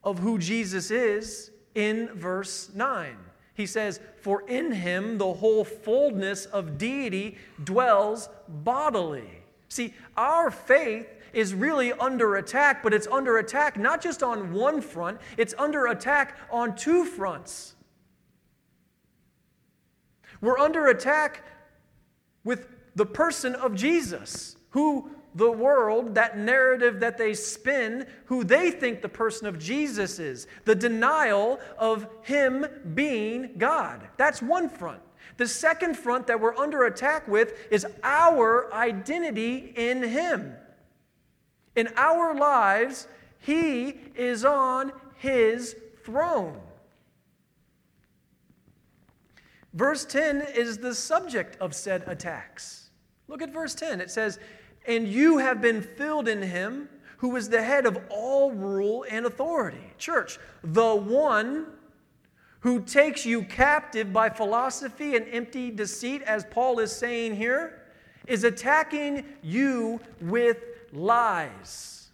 of 0.03 0.19
who 0.19 0.39
Jesus 0.39 0.91
is 0.91 1.51
in 1.75 2.09
verse 2.15 2.71
9. 2.75 3.17
He 3.61 3.67
says, 3.67 4.01
For 4.17 4.41
in 4.49 4.73
him 4.73 5.19
the 5.19 5.35
whole 5.35 5.65
fullness 5.65 6.47
of 6.47 6.79
deity 6.79 7.37
dwells 7.63 8.31
bodily. 8.49 9.43
See, 9.69 9.93
our 10.17 10.51
faith 10.51 11.07
is 11.35 11.53
really 11.53 11.93
under 11.93 12.37
attack, 12.37 12.83
but 12.83 12.95
it's 12.95 13.07
under 13.09 13.37
attack 13.37 13.79
not 13.79 14.01
just 14.01 14.23
on 14.23 14.55
one 14.55 14.81
front, 14.81 15.21
it's 15.37 15.55
under 15.59 15.89
attack 15.89 16.39
on 16.51 16.75
two 16.75 17.05
fronts. 17.05 17.75
We're 20.41 20.59
under 20.59 20.87
attack 20.87 21.45
with 22.45 22.67
the 22.95 23.05
person 23.05 23.55
of 23.55 23.75
Jesus, 23.75 24.57
who 24.71 25.11
the 25.35 25.51
world, 25.51 26.15
that 26.15 26.39
narrative 26.39 27.01
that 27.01 27.17
they 27.17 27.35
spin, 27.35 28.07
who 28.27 28.45
they 28.45 28.71
think 28.71 29.01
the 29.01 29.09
person 29.09 29.47
of 29.47 29.59
Jesus 29.59 30.19
is, 30.19 30.47
the 30.65 30.75
denial 30.75 31.61
of 31.79 32.07
Him 32.23 32.67
being 32.95 33.53
God. 33.59 34.09
That's 34.17 34.43
one 34.43 34.69
front. 34.69 35.01
The 35.37 35.47
second 35.47 35.97
front 35.97 36.27
that 36.27 36.41
we're 36.41 36.57
under 36.57 36.85
attack 36.85 37.27
with 37.29 37.55
is 37.71 37.87
our 38.03 38.73
identity 38.75 39.73
in 39.77 40.03
Him. 40.03 40.55
In 41.77 41.89
our 41.97 42.35
lives, 42.35 43.07
He 43.39 44.01
is 44.17 44.45
on 44.45 44.93
His 45.17 45.77
throne. 46.05 46.61
Verse 49.73 50.05
10 50.05 50.43
is 50.55 50.79
the 50.79 50.95
subject 50.95 51.57
of 51.61 51.75
said 51.75 52.03
attacks. 52.07 52.91
Look 53.29 53.41
at 53.41 53.53
verse 53.53 53.75
10. 53.75 54.01
It 54.01 54.11
says, 54.11 54.41
and 54.87 55.07
you 55.07 55.39
have 55.39 55.61
been 55.61 55.83
filled 55.83 56.29
in 56.29 56.43
him 56.43 56.89
who 57.19 57.37
is 57.37 57.49
the 57.49 57.63
head 57.63 57.85
of 57.87 57.99
all 58.09 58.51
rule 58.53 59.05
and 59.11 59.27
authority. 59.27 59.93
Church, 59.99 60.39
the 60.65 60.95
one 60.95 61.67
who 62.61 62.81
takes 62.81 63.27
you 63.27 63.43
captive 63.43 64.13
by 64.13 64.29
philosophy 64.29 65.17
and 65.17 65.27
empty 65.31 65.71
deceit, 65.71 66.23
as 66.23 66.45
Paul 66.45 66.79
is 66.79 66.93
saying 66.93 67.37
here, 67.37 67.83
is 68.27 68.45
attacking 68.45 69.25
you 69.43 70.01
with 70.21 70.59
lies. 70.93 72.11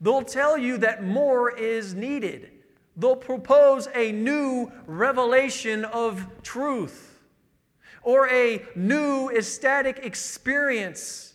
They'll 0.00 0.22
tell 0.22 0.58
you 0.58 0.78
that 0.78 1.04
more 1.04 1.50
is 1.50 1.94
needed. 1.94 2.50
They'll 2.96 3.16
propose 3.16 3.88
a 3.94 4.12
new 4.12 4.70
revelation 4.86 5.84
of 5.86 6.26
truth 6.42 7.15
or 8.06 8.28
a 8.28 8.64
new 8.76 9.28
ecstatic 9.30 9.98
experience. 9.98 11.34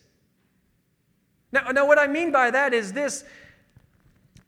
Now, 1.52 1.70
now, 1.70 1.86
what 1.86 1.98
I 1.98 2.06
mean 2.06 2.32
by 2.32 2.50
that 2.50 2.72
is 2.72 2.94
this 2.94 3.24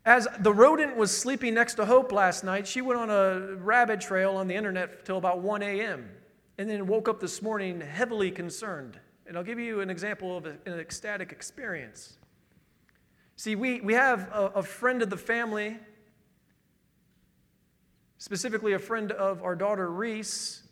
as 0.06 0.26
the 0.38 0.52
rodent 0.52 0.96
was 0.96 1.14
sleeping 1.14 1.52
next 1.52 1.74
to 1.74 1.84
Hope 1.84 2.12
last 2.12 2.42
night, 2.42 2.66
she 2.66 2.80
went 2.80 2.98
on 2.98 3.10
a 3.10 3.56
rabbit 3.56 4.00
trail 4.00 4.36
on 4.36 4.48
the 4.48 4.54
internet 4.54 5.04
till 5.04 5.18
about 5.18 5.40
1 5.40 5.62
a.m. 5.62 6.08
and 6.56 6.68
then 6.68 6.86
woke 6.86 7.10
up 7.10 7.20
this 7.20 7.42
morning 7.42 7.82
heavily 7.82 8.30
concerned. 8.30 8.98
And 9.26 9.36
I'll 9.36 9.44
give 9.44 9.58
you 9.58 9.80
an 9.80 9.90
example 9.90 10.34
of 10.34 10.46
an 10.46 10.58
ecstatic 10.66 11.30
experience. 11.30 12.16
See, 13.36 13.54
we, 13.54 13.82
we 13.82 13.92
have 13.92 14.30
a, 14.32 14.52
a 14.56 14.62
friend 14.62 15.02
of 15.02 15.10
the 15.10 15.16
family, 15.18 15.78
specifically 18.16 18.72
a 18.72 18.78
friend 18.78 19.12
of 19.12 19.42
our 19.42 19.54
daughter 19.54 19.90
Reese, 19.90 20.63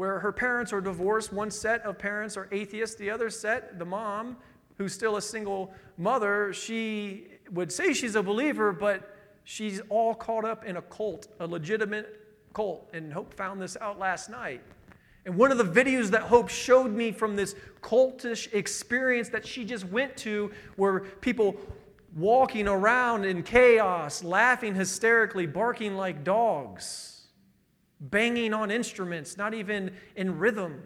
where 0.00 0.18
her 0.18 0.32
parents 0.32 0.72
are 0.72 0.80
divorced. 0.80 1.30
One 1.30 1.50
set 1.50 1.82
of 1.82 1.98
parents 1.98 2.34
are 2.38 2.48
atheists, 2.52 2.96
the 2.96 3.10
other 3.10 3.28
set, 3.28 3.78
the 3.78 3.84
mom, 3.84 4.38
who's 4.78 4.94
still 4.94 5.18
a 5.18 5.20
single 5.20 5.74
mother, 5.98 6.54
she 6.54 7.26
would 7.50 7.70
say 7.70 7.92
she's 7.92 8.14
a 8.14 8.22
believer, 8.22 8.72
but 8.72 9.14
she's 9.44 9.82
all 9.90 10.14
caught 10.14 10.46
up 10.46 10.64
in 10.64 10.78
a 10.78 10.80
cult, 10.80 11.28
a 11.38 11.46
legitimate 11.46 12.18
cult. 12.54 12.88
And 12.94 13.12
Hope 13.12 13.34
found 13.34 13.60
this 13.60 13.76
out 13.78 13.98
last 13.98 14.30
night. 14.30 14.62
And 15.26 15.36
one 15.36 15.52
of 15.52 15.58
the 15.58 15.64
videos 15.64 16.08
that 16.12 16.22
Hope 16.22 16.48
showed 16.48 16.90
me 16.90 17.12
from 17.12 17.36
this 17.36 17.54
cultish 17.82 18.50
experience 18.54 19.28
that 19.28 19.46
she 19.46 19.66
just 19.66 19.84
went 19.84 20.16
to 20.16 20.50
were 20.78 21.00
people 21.20 21.60
walking 22.16 22.68
around 22.68 23.26
in 23.26 23.42
chaos, 23.42 24.24
laughing 24.24 24.74
hysterically, 24.74 25.44
barking 25.44 25.94
like 25.98 26.24
dogs 26.24 27.09
banging 28.00 28.54
on 28.54 28.70
instruments, 28.70 29.36
not 29.36 29.54
even 29.54 29.92
in 30.16 30.38
rhythm. 30.38 30.82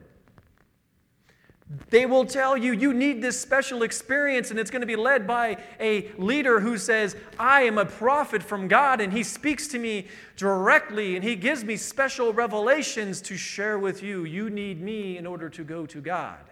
They 1.89 2.05
will 2.05 2.27
tell 2.27 2.57
you 2.57 2.73
you 2.73 2.93
need 2.93 3.23
this 3.23 3.41
special 3.41 3.83
experience, 3.83 4.51
and 4.51 4.61
it's 4.61 4.71
going 4.71 4.83
to 4.83 4.87
be 4.87 4.97
led 4.97 5.27
by 5.27 5.57
a 5.81 6.11
leader 6.19 6.61
who 6.61 6.77
says, 6.77 7.17
I 7.39 7.63
am 7.63 7.79
a 7.79 7.87
prophet 7.87 8.43
from 8.43 8.69
God, 8.69 9.01
and 9.01 9.13
he 9.13 9.23
speaks 9.23 9.69
to 9.69 9.79
me 9.79 10.09
directly, 10.37 11.17
and 11.17 11.25
he 11.25 11.37
gives 11.37 11.65
me 11.65 11.77
special 11.77 12.33
revelations 12.33 13.23
to 13.23 13.37
share 13.37 13.79
with 13.79 14.03
you. 14.03 14.25
You 14.25 14.51
need 14.51 14.83
me 14.83 15.17
in 15.17 15.27
order 15.27 15.49
to 15.49 15.65
go 15.65 15.87
to 15.87 16.01
God. 16.01 16.51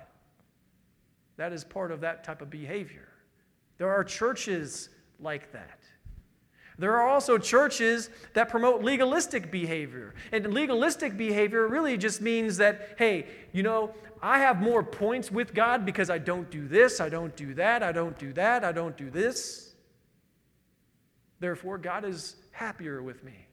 That 1.36 1.52
is 1.52 1.62
part 1.62 1.92
of 1.92 2.00
that 2.00 2.24
type 2.24 2.40
of 2.40 2.48
behavior. 2.48 3.08
There 3.78 3.90
are 3.90 4.04
churches 4.04 4.88
like 5.20 5.52
that. 5.52 5.81
There 6.82 6.96
are 6.96 7.08
also 7.08 7.38
churches 7.38 8.10
that 8.32 8.48
promote 8.48 8.82
legalistic 8.82 9.52
behavior. 9.52 10.16
And 10.32 10.52
legalistic 10.52 11.16
behavior 11.16 11.68
really 11.68 11.96
just 11.96 12.20
means 12.20 12.56
that, 12.56 12.96
hey, 12.98 13.26
you 13.52 13.62
know, 13.62 13.94
I 14.20 14.40
have 14.40 14.60
more 14.60 14.82
points 14.82 15.30
with 15.30 15.54
God 15.54 15.86
because 15.86 16.10
I 16.10 16.18
don't 16.18 16.50
do 16.50 16.66
this, 16.66 17.00
I 17.00 17.08
don't 17.08 17.36
do 17.36 17.54
that, 17.54 17.84
I 17.84 17.92
don't 17.92 18.18
do 18.18 18.32
that, 18.32 18.64
I 18.64 18.72
don't 18.72 18.96
do 18.96 19.10
this. 19.10 19.76
Therefore, 21.38 21.78
God 21.78 22.04
is 22.04 22.34
happier 22.50 23.00
with 23.00 23.22
me. 23.22 23.46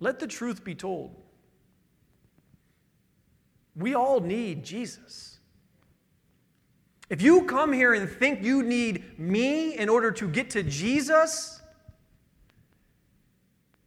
Let 0.00 0.18
the 0.18 0.26
truth 0.26 0.64
be 0.64 0.74
told. 0.74 1.14
We 3.76 3.94
all 3.94 4.20
need 4.20 4.64
Jesus. 4.64 5.40
If 7.12 7.20
you 7.20 7.42
come 7.44 7.74
here 7.74 7.92
and 7.92 8.08
think 8.08 8.42
you 8.42 8.62
need 8.62 9.18
me 9.18 9.76
in 9.76 9.90
order 9.90 10.10
to 10.12 10.26
get 10.26 10.48
to 10.52 10.62
Jesus, 10.62 11.60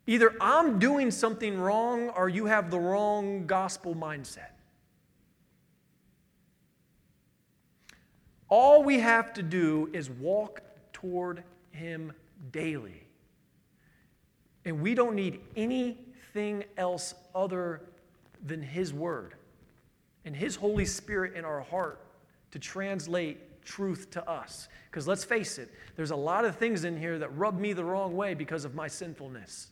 either 0.05 0.35
I'm 0.39 0.77
doing 0.77 1.09
something 1.09 1.59
wrong 1.59 2.09
or 2.09 2.29
you 2.29 2.45
have 2.45 2.69
the 2.69 2.77
wrong 2.77 3.47
gospel 3.47 3.95
mindset. 3.95 4.51
All 8.47 8.83
we 8.83 8.99
have 8.99 9.33
to 9.33 9.41
do 9.41 9.89
is 9.91 10.07
walk 10.07 10.61
toward 10.93 11.43
Him 11.71 12.13
daily. 12.51 13.07
And 14.65 14.81
we 14.81 14.93
don't 14.93 15.15
need 15.15 15.39
anything 15.55 16.63
else 16.77 17.15
other 17.33 17.81
than 18.45 18.61
His 18.61 18.93
Word 18.93 19.33
and 20.25 20.35
His 20.35 20.55
Holy 20.55 20.85
Spirit 20.85 21.33
in 21.33 21.43
our 21.43 21.61
heart 21.61 22.04
to 22.55 22.59
translate 22.59 23.65
truth 23.65 24.09
to 24.11 24.29
us. 24.29 24.69
Because 24.89 25.09
let's 25.09 25.25
face 25.25 25.57
it, 25.57 25.73
there's 25.97 26.11
a 26.11 26.15
lot 26.15 26.45
of 26.45 26.55
things 26.55 26.85
in 26.85 26.95
here 26.95 27.19
that 27.19 27.35
rub 27.35 27.59
me 27.59 27.73
the 27.73 27.83
wrong 27.83 28.15
way 28.15 28.33
because 28.33 28.63
of 28.63 28.73
my 28.73 28.87
sinfulness. 28.87 29.71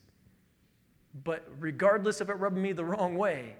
But 1.23 1.47
regardless 1.59 2.19
of 2.19 2.29
it 2.29 2.33
rubbing 2.33 2.61
me 2.61 2.73
the 2.73 2.83
wrong 2.83 3.15
way, 3.15 3.55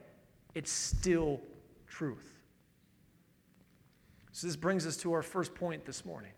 it's 0.56 0.74
still 0.74 1.40
truth. 1.88 2.34
So 4.34 4.46
this 4.46 4.58
brings 4.58 4.86
us 4.86 4.98
to 4.98 5.14
our 5.14 5.22
first 5.22 5.56
point 5.56 5.86
this 5.86 6.04
morning. 6.04 6.34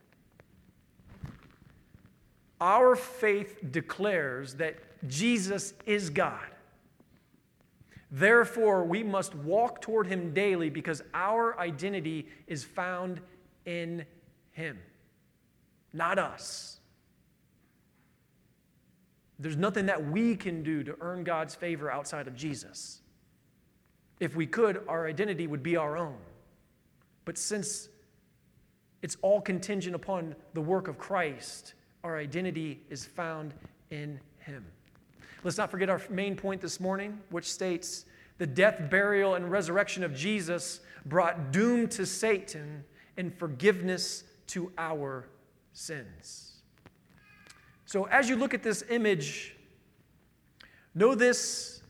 Our 2.62 2.96
faith 2.96 3.64
declares 3.72 4.54
that 4.56 4.76
Jesus 5.08 5.74
is 5.88 6.12
God. 6.12 6.52
Therefore, 8.16 8.86
we 8.86 9.04
must 9.04 9.36
walk 9.36 9.82
toward 9.82 10.08
him 10.08 10.34
daily 10.34 10.70
because 10.70 11.02
our 11.14 11.60
identity 11.60 12.30
is 12.48 12.64
found 12.64 13.20
in 13.66 14.06
him, 14.54 14.80
not 15.92 16.18
us. 16.18 16.80
There's 19.38 19.58
nothing 19.58 19.88
that 19.88 20.10
we 20.12 20.38
can 20.38 20.64
do 20.64 20.82
to 20.86 20.96
earn 21.02 21.26
God's 21.26 21.56
favor 21.56 21.92
outside 21.92 22.30
of 22.30 22.38
Jesus. 22.38 23.02
If 24.22 24.34
we 24.34 24.48
could, 24.48 24.86
our 24.88 25.08
identity 25.08 25.46
would 25.46 25.62
be 25.62 25.76
our 25.76 25.98
own. 25.98 26.16
But 27.26 27.38
since 27.38 27.90
it's 29.02 29.18
all 29.24 29.42
contingent 29.42 29.94
upon 29.94 30.36
the 30.54 30.62
work 30.62 30.88
of 30.88 30.98
Christ, 30.98 31.74
our 32.02 32.18
identity 32.18 32.80
is 32.90 33.06
found 33.06 33.54
in 33.90 34.22
Him. 34.40 34.64
Let's 35.46 35.60
not 35.60 35.70
forget 35.70 35.92
our 35.92 36.02
main 36.10 36.36
point 36.36 36.60
this 36.60 36.80
morning, 36.80 37.22
which 37.30 37.52
states 37.52 38.06
the 38.40 38.48
death, 38.48 38.90
burial, 38.90 39.36
and 39.36 39.52
resurrection 39.52 40.04
of 40.04 40.16
Jesus 40.16 40.80
brought 41.06 41.52
doom 41.52 41.88
to 41.90 42.08
Satan 42.08 42.84
and 43.16 43.32
forgiveness 43.32 44.24
to 44.48 44.72
our 44.76 45.28
sins. 45.72 46.54
So, 47.86 48.06
as 48.06 48.28
you 48.28 48.38
look 48.38 48.56
at 48.56 48.64
this 48.64 48.84
image, 48.90 49.56
know 50.96 51.14
this 51.14 51.84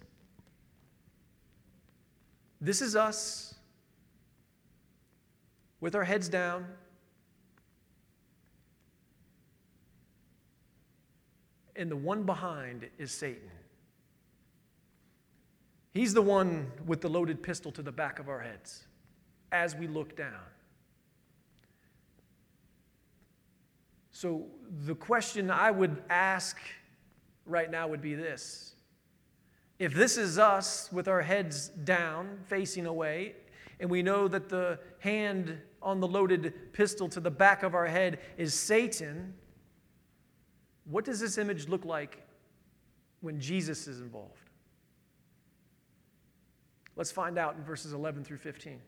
this 2.60 2.82
is 2.82 2.94
us 2.94 3.56
with 5.80 5.96
our 5.96 6.04
heads 6.04 6.28
down. 6.28 6.66
And 11.76 11.92
the 11.92 11.96
one 11.96 12.24
behind 12.24 12.90
is 12.98 13.12
Satan. 13.12 13.52
He's 15.94 16.14
the 16.14 16.22
one 16.22 16.72
with 16.86 17.02
the 17.02 17.10
loaded 17.10 17.42
pistol 17.42 17.72
to 17.72 17.82
the 17.82 17.92
back 17.92 18.20
of 18.20 18.28
our 18.28 18.42
heads 18.42 18.86
as 19.52 19.76
we 19.76 19.88
look 19.88 20.18
down. 20.18 20.42
So, 24.12 24.46
the 24.86 24.96
question 24.96 25.52
I 25.52 25.72
would 25.72 26.02
ask 26.10 26.58
right 27.46 27.70
now 27.70 27.88
would 27.88 28.02
be 28.02 28.16
this 28.16 28.76
If 29.80 29.94
this 29.94 30.18
is 30.18 30.38
us 30.38 30.90
with 30.92 31.08
our 31.08 31.22
heads 31.22 31.70
down, 31.70 32.40
facing 32.46 32.86
away, 32.86 33.36
and 33.80 33.90
we 33.90 34.02
know 34.02 34.28
that 34.28 34.50
the 34.50 34.80
hand 35.00 35.58
on 35.82 36.00
the 36.00 36.08
loaded 36.08 36.54
pistol 36.74 37.08
to 37.10 37.20
the 37.20 37.32
back 37.32 37.64
of 37.64 37.76
our 37.76 37.88
head 37.88 38.20
is 38.38 38.54
Satan, 38.54 39.34
what 40.90 41.06
does 41.06 41.20
this 41.20 41.38
image 41.38 41.68
look 41.68 41.86
like 41.86 42.22
when 43.22 43.40
Jesus 43.40 43.88
is 43.88 44.02
involved? 44.02 44.50
Let's 46.96 47.12
find 47.12 47.38
out 47.38 47.56
in 47.56 47.64
verses 47.64 47.94
11 47.94 48.24
through 48.24 48.38
15. 48.38 48.80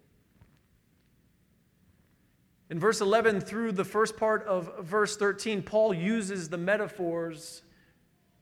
In 2.70 2.80
verse 2.80 3.02
11 3.02 3.42
through 3.42 3.72
the 3.74 3.86
first 3.86 4.18
part 4.18 4.46
of 4.46 4.86
verse 4.86 5.16
13, 5.16 5.62
Paul 5.62 5.94
uses 5.94 6.50
the 6.50 6.58
metaphors 6.58 7.62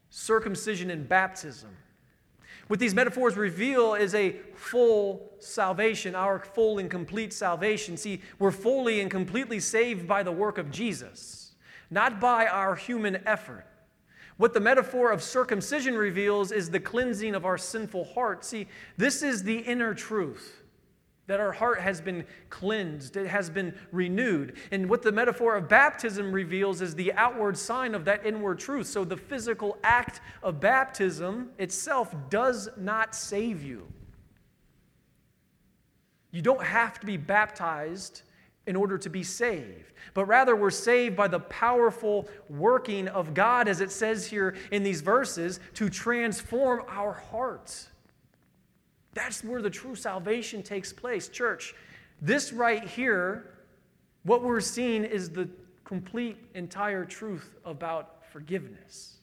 circumcision 0.10 0.90
and 0.90 1.08
baptism. 1.08 1.70
What 2.68 2.80
these 2.80 2.96
metaphors 2.96 3.38
reveal 3.38 3.94
is 3.94 4.16
a 4.16 4.38
full 4.56 5.32
salvation, 5.40 6.16
our 6.16 6.40
full 6.40 6.80
and 6.80 6.90
complete 6.90 7.32
salvation. 7.32 7.96
See, 7.98 8.22
we're 8.40 8.52
fully 8.52 9.02
and 9.02 9.12
completely 9.12 9.60
saved 9.60 10.08
by 10.08 10.24
the 10.24 10.32
work 10.32 10.58
of 10.58 10.72
Jesus, 10.72 11.45
not 11.90 12.20
by 12.20 12.48
our 12.48 12.76
human 12.76 13.22
effort. 13.26 13.66
What 14.38 14.54
the 14.54 14.60
metaphor 14.60 15.12
of 15.12 15.24
circumcision 15.24 15.96
reveals 15.96 16.52
is 16.52 16.70
the 16.70 16.80
cleansing 16.80 17.36
of 17.36 17.46
our 17.46 17.58
sinful 17.58 18.06
heart. 18.06 18.44
See, 18.44 18.68
this 18.98 19.24
is 19.24 19.44
the 19.44 19.60
inner 19.60 19.94
truth 19.94 20.62
that 21.28 21.40
our 21.40 21.52
heart 21.52 21.80
has 21.80 22.02
been 22.02 22.26
cleansed, 22.50 23.18
it 23.18 23.28
has 23.28 23.50
been 23.50 23.74
renewed. 23.92 24.58
And 24.72 24.88
what 24.88 25.02
the 25.02 25.12
metaphor 25.12 25.56
of 25.56 25.68
baptism 25.68 26.32
reveals 26.32 26.82
is 26.82 26.94
the 26.94 27.14
outward 27.14 27.58
sign 27.58 27.96
of 27.96 28.06
that 28.06 28.26
inward 28.26 28.60
truth. 28.60 28.88
So 28.88 29.04
the 29.04 29.18
physical 29.18 29.78
act 29.84 30.22
of 30.44 30.60
baptism 30.60 31.50
itself 31.58 32.14
does 32.30 32.70
not 32.78 33.16
save 33.16 33.64
you. 33.64 33.88
You 36.32 36.42
don't 36.42 36.64
have 36.64 37.00
to 37.00 37.06
be 37.06 37.18
baptized 37.18 38.22
in 38.68 38.76
order 38.76 38.98
to 38.98 39.10
be 39.10 39.24
saved, 39.24 39.94
but 40.14 40.26
rather 40.26 40.56
we're 40.56 40.72
saved 40.72 41.16
by 41.16 41.28
the 41.28 41.40
powerful 41.40 42.28
working 42.50 43.08
of 43.08 43.34
God, 43.34 43.68
as 43.68 43.82
it 43.82 43.92
says 43.92 44.26
here 44.26 44.56
in 44.72 44.84
these 44.84 45.02
verses, 45.02 45.60
to 45.76 45.90
transform 45.90 46.84
our 46.88 47.14
hearts. 47.14 47.90
That's 49.14 49.44
where 49.44 49.62
the 49.62 49.70
true 49.70 49.96
salvation 49.96 50.64
takes 50.64 50.92
place. 50.92 51.30
Church, 51.30 51.76
this 52.22 52.52
right 52.52 52.84
here, 52.84 53.54
what 54.24 54.44
we're 54.44 54.62
seeing 54.62 55.04
is 55.04 55.30
the 55.30 55.48
complete, 55.84 56.38
entire 56.56 57.06
truth 57.06 57.56
about 57.64 58.26
forgiveness. 58.32 59.18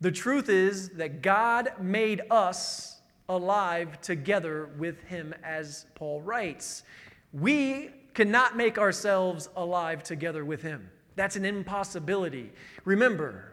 The 0.00 0.12
truth 0.12 0.48
is 0.48 0.90
that 0.90 1.22
God 1.22 1.72
made 1.80 2.22
us 2.30 3.00
alive 3.28 4.00
together 4.00 4.70
with 4.78 5.02
Him, 5.02 5.34
as 5.42 5.86
Paul 5.94 6.22
writes. 6.22 6.84
We 7.32 7.90
cannot 8.14 8.56
make 8.56 8.78
ourselves 8.78 9.48
alive 9.56 10.02
together 10.02 10.44
with 10.44 10.62
Him. 10.62 10.90
That's 11.16 11.36
an 11.36 11.44
impossibility. 11.44 12.52
Remember, 12.84 13.52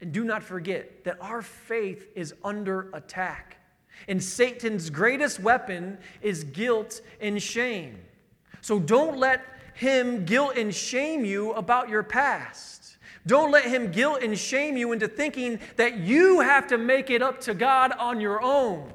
and 0.00 0.12
do 0.12 0.24
not 0.24 0.42
forget 0.42 1.04
that 1.04 1.18
our 1.20 1.42
faith 1.42 2.08
is 2.14 2.34
under 2.44 2.90
attack. 2.92 3.56
And 4.06 4.22
Satan's 4.22 4.90
greatest 4.90 5.40
weapon 5.40 5.98
is 6.22 6.44
guilt 6.44 7.00
and 7.20 7.42
shame. 7.42 7.98
So 8.60 8.78
don't 8.78 9.18
let 9.18 9.44
him 9.74 10.24
guilt 10.24 10.56
and 10.56 10.74
shame 10.74 11.24
you 11.24 11.52
about 11.52 11.88
your 11.88 12.02
past. 12.02 12.96
Don't 13.26 13.50
let 13.50 13.64
him 13.64 13.90
guilt 13.90 14.22
and 14.22 14.38
shame 14.38 14.76
you 14.76 14.92
into 14.92 15.08
thinking 15.08 15.60
that 15.76 15.98
you 15.98 16.40
have 16.40 16.66
to 16.68 16.78
make 16.78 17.10
it 17.10 17.22
up 17.22 17.40
to 17.42 17.54
God 17.54 17.92
on 17.92 18.20
your 18.20 18.40
own. 18.42 18.92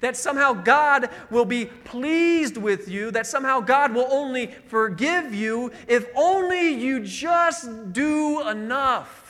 That 0.00 0.16
somehow 0.16 0.52
God 0.54 1.10
will 1.30 1.44
be 1.44 1.66
pleased 1.66 2.56
with 2.56 2.88
you, 2.88 3.10
that 3.10 3.26
somehow 3.26 3.60
God 3.60 3.94
will 3.94 4.08
only 4.10 4.48
forgive 4.66 5.34
you 5.34 5.72
if 5.86 6.06
only 6.16 6.74
you 6.74 7.00
just 7.00 7.92
do 7.92 8.48
enough. 8.48 9.20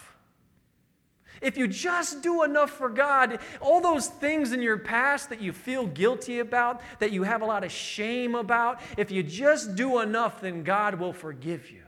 If 1.41 1.57
you 1.57 1.67
just 1.67 2.23
do 2.23 2.43
enough 2.43 2.71
for 2.71 2.91
God, 2.91 3.39
all 3.61 3.81
those 3.81 4.09
things 4.09 4.53
in 4.53 4.61
your 4.61 4.77
past 4.77 5.31
that 5.31 5.41
you 5.41 5.53
feel 5.53 5.87
guilty 5.87 6.41
about, 6.41 6.83
that 6.99 7.13
you 7.13 7.23
have 7.23 7.41
a 7.41 7.47
lot 7.47 7.65
of 7.65 7.73
shame 7.73 8.35
about, 8.35 8.81
if 8.99 9.11
you 9.11 9.23
just 9.23 9.75
do 9.75 10.01
enough, 10.01 10.43
then 10.43 10.63
God 10.63 10.97
will 10.97 11.15
forgive 11.15 11.71
you. 11.71 11.83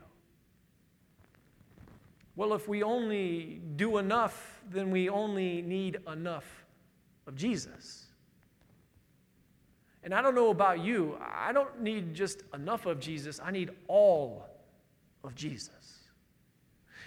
Well, 2.35 2.55
if 2.55 2.67
we 2.67 2.83
only 2.83 3.61
do 3.77 3.99
enough, 3.99 4.63
then 4.71 4.91
we 4.91 5.11
only 5.11 5.61
need 5.61 5.99
enough 6.11 6.65
of 7.27 7.37
Jesus. 7.37 8.02
And 10.05 10.13
I 10.13 10.21
don't 10.21 10.35
know 10.35 10.51
about 10.51 10.81
you, 10.81 11.17
I 11.21 11.53
don't 11.53 11.81
need 11.81 12.15
just 12.15 12.43
enough 12.53 12.87
of 12.87 12.99
Jesus, 12.99 13.41
I 13.43 13.53
need 13.53 13.71
all 13.87 14.47
of 15.23 15.35
Jesus. 15.35 15.71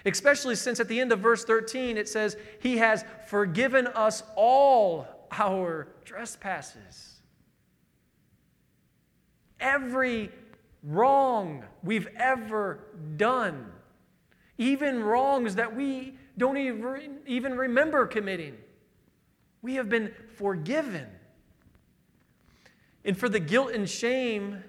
Especially 0.05 0.55
since 0.55 0.79
at 0.79 0.87
the 0.87 0.99
end 0.99 1.11
of 1.11 1.19
verse 1.19 1.43
13 1.43 1.97
it 1.97 2.07
says, 2.07 2.37
He 2.61 2.77
has 2.77 3.03
forgiven 3.27 3.87
us 3.87 4.23
all 4.35 5.07
our 5.31 5.87
trespasses. 6.05 7.21
Every 9.59 10.31
wrong 10.83 11.65
we've 11.83 12.07
ever 12.17 12.79
done, 13.17 13.71
even 14.57 15.03
wrongs 15.03 15.55
that 15.55 15.75
we 15.75 16.17
don't 16.37 16.57
even 17.25 17.57
remember 17.57 18.05
committing, 18.05 18.55
we 19.61 19.75
have 19.75 19.89
been 19.89 20.13
forgiven. 20.35 21.07
And 23.05 23.17
for 23.17 23.29
the 23.29 23.39
guilt 23.39 23.71
and 23.71 23.89
shame 23.89 24.63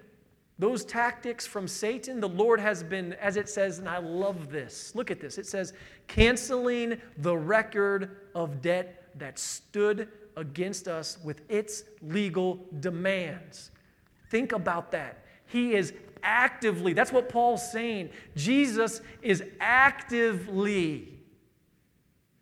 those 0.58 0.84
tactics 0.86 1.46
from 1.46 1.68
Satan, 1.68 2.18
the 2.20 2.28
Lord 2.28 2.60
has 2.60 2.82
been, 2.82 3.12
as 3.14 3.36
it 3.36 3.48
says, 3.48 3.78
and 3.78 3.88
I 3.88 3.98
love 3.98 4.50
this. 4.50 4.94
Look 4.94 5.10
at 5.10 5.20
this. 5.20 5.36
It 5.36 5.46
says, 5.46 5.74
canceling 6.06 6.98
the 7.18 7.36
record 7.36 8.16
of 8.34 8.62
debt 8.62 9.10
that 9.16 9.38
stood 9.38 10.08
against 10.36 10.88
us 10.88 11.18
with 11.22 11.42
its 11.50 11.84
legal 12.00 12.64
demands. 12.80 13.70
Think 14.30 14.52
about 14.52 14.90
that. 14.92 15.24
He 15.46 15.74
is 15.74 15.92
actively, 16.22 16.94
that's 16.94 17.12
what 17.12 17.28
Paul's 17.28 17.70
saying. 17.70 18.10
Jesus 18.34 19.02
is 19.20 19.44
actively, 19.60 21.18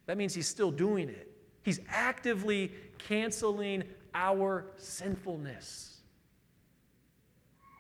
that 0.07 0.17
means 0.17 0.35
he's 0.35 0.49
still 0.49 0.71
doing 0.71 1.09
it. 1.09 1.33
He's 1.63 1.81
actively 1.89 2.73
canceling 2.99 3.83
our 4.15 4.67
sinfulness. 4.77 5.99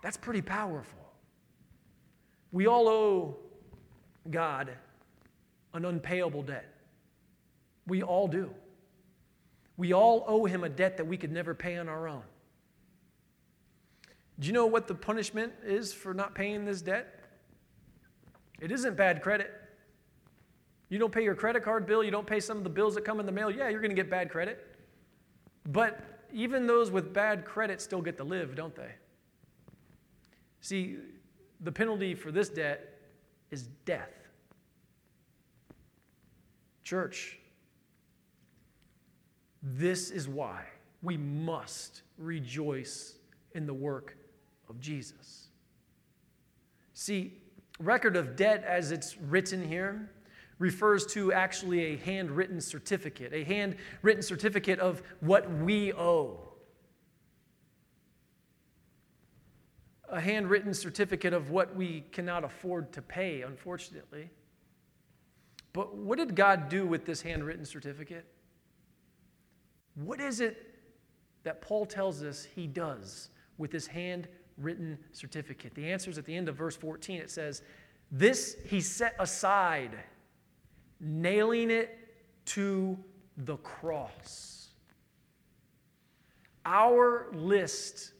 That's 0.02 0.16
pretty 0.16 0.42
powerful. 0.42 0.98
We 2.52 2.66
all 2.66 2.88
owe 2.88 3.36
God 4.30 4.70
an 5.72 5.84
unpayable 5.84 6.42
debt. 6.42 6.66
We 7.86 8.02
all 8.02 8.28
do. 8.28 8.50
We 9.76 9.92
all 9.92 10.24
owe 10.26 10.44
him 10.44 10.64
a 10.64 10.68
debt 10.68 10.96
that 10.98 11.06
we 11.06 11.16
could 11.16 11.32
never 11.32 11.54
pay 11.54 11.76
on 11.76 11.88
our 11.88 12.06
own. 12.06 12.22
Do 14.38 14.46
you 14.46 14.52
know 14.52 14.66
what 14.66 14.86
the 14.86 14.94
punishment 14.94 15.52
is 15.64 15.92
for 15.92 16.14
not 16.14 16.34
paying 16.34 16.64
this 16.64 16.82
debt? 16.82 17.20
It 18.60 18.70
isn't 18.72 18.96
bad 18.96 19.22
credit. 19.22 19.52
You 20.88 20.98
don't 20.98 21.12
pay 21.12 21.24
your 21.24 21.34
credit 21.34 21.62
card 21.64 21.86
bill, 21.86 22.04
you 22.04 22.10
don't 22.10 22.26
pay 22.26 22.40
some 22.40 22.56
of 22.56 22.64
the 22.64 22.70
bills 22.70 22.94
that 22.94 23.04
come 23.04 23.18
in 23.20 23.26
the 23.26 23.32
mail, 23.32 23.50
yeah, 23.50 23.68
you're 23.68 23.80
going 23.80 23.90
to 23.90 23.96
get 23.96 24.10
bad 24.10 24.30
credit. 24.30 24.64
But 25.66 26.13
even 26.34 26.66
those 26.66 26.90
with 26.90 27.14
bad 27.14 27.44
credit 27.44 27.80
still 27.80 28.02
get 28.02 28.18
to 28.18 28.24
live, 28.24 28.56
don't 28.56 28.74
they? 28.74 28.90
See, 30.60 30.96
the 31.60 31.70
penalty 31.70 32.14
for 32.14 32.32
this 32.32 32.48
debt 32.48 32.98
is 33.52 33.68
death. 33.86 34.10
Church, 36.82 37.38
this 39.62 40.10
is 40.10 40.28
why 40.28 40.64
we 41.02 41.16
must 41.16 42.02
rejoice 42.18 43.14
in 43.54 43.64
the 43.64 43.72
work 43.72 44.16
of 44.68 44.80
Jesus. 44.80 45.48
See, 46.94 47.34
record 47.78 48.16
of 48.16 48.34
debt 48.34 48.64
as 48.64 48.90
it's 48.90 49.16
written 49.18 49.66
here 49.66 50.10
refers 50.58 51.06
to 51.06 51.32
actually 51.32 51.94
a 51.94 51.96
handwritten 51.96 52.60
certificate, 52.60 53.32
a 53.32 53.44
handwritten 53.44 54.22
certificate 54.22 54.78
of 54.78 55.02
what 55.20 55.50
we 55.50 55.92
owe. 55.92 56.38
A 60.08 60.20
handwritten 60.20 60.74
certificate 60.74 61.32
of 61.32 61.50
what 61.50 61.74
we 61.74 62.04
cannot 62.12 62.44
afford 62.44 62.92
to 62.92 63.02
pay, 63.02 63.42
unfortunately. 63.42 64.30
But 65.72 65.96
what 65.96 66.18
did 66.18 66.36
God 66.36 66.68
do 66.68 66.86
with 66.86 67.04
this 67.04 67.20
handwritten 67.20 67.64
certificate? 67.64 68.24
What 69.96 70.20
is 70.20 70.40
it 70.40 70.72
that 71.42 71.60
Paul 71.60 71.84
tells 71.84 72.22
us 72.22 72.44
he 72.44 72.66
does 72.66 73.30
with 73.58 73.72
this 73.72 73.88
handwritten 73.88 74.98
certificate? 75.10 75.74
The 75.74 75.90
answer 75.90 76.10
is 76.10 76.18
at 76.18 76.26
the 76.26 76.36
end 76.36 76.48
of 76.48 76.54
verse 76.54 76.76
14. 76.76 77.20
It 77.20 77.30
says, 77.30 77.62
This 78.12 78.56
he 78.66 78.80
set 78.80 79.16
aside, 79.18 79.98
nailing 81.04 81.70
it 81.70 81.98
to 82.46 82.98
the 83.36 83.56
cross. 83.58 84.68
Our 86.64 87.28
list, 87.32 88.12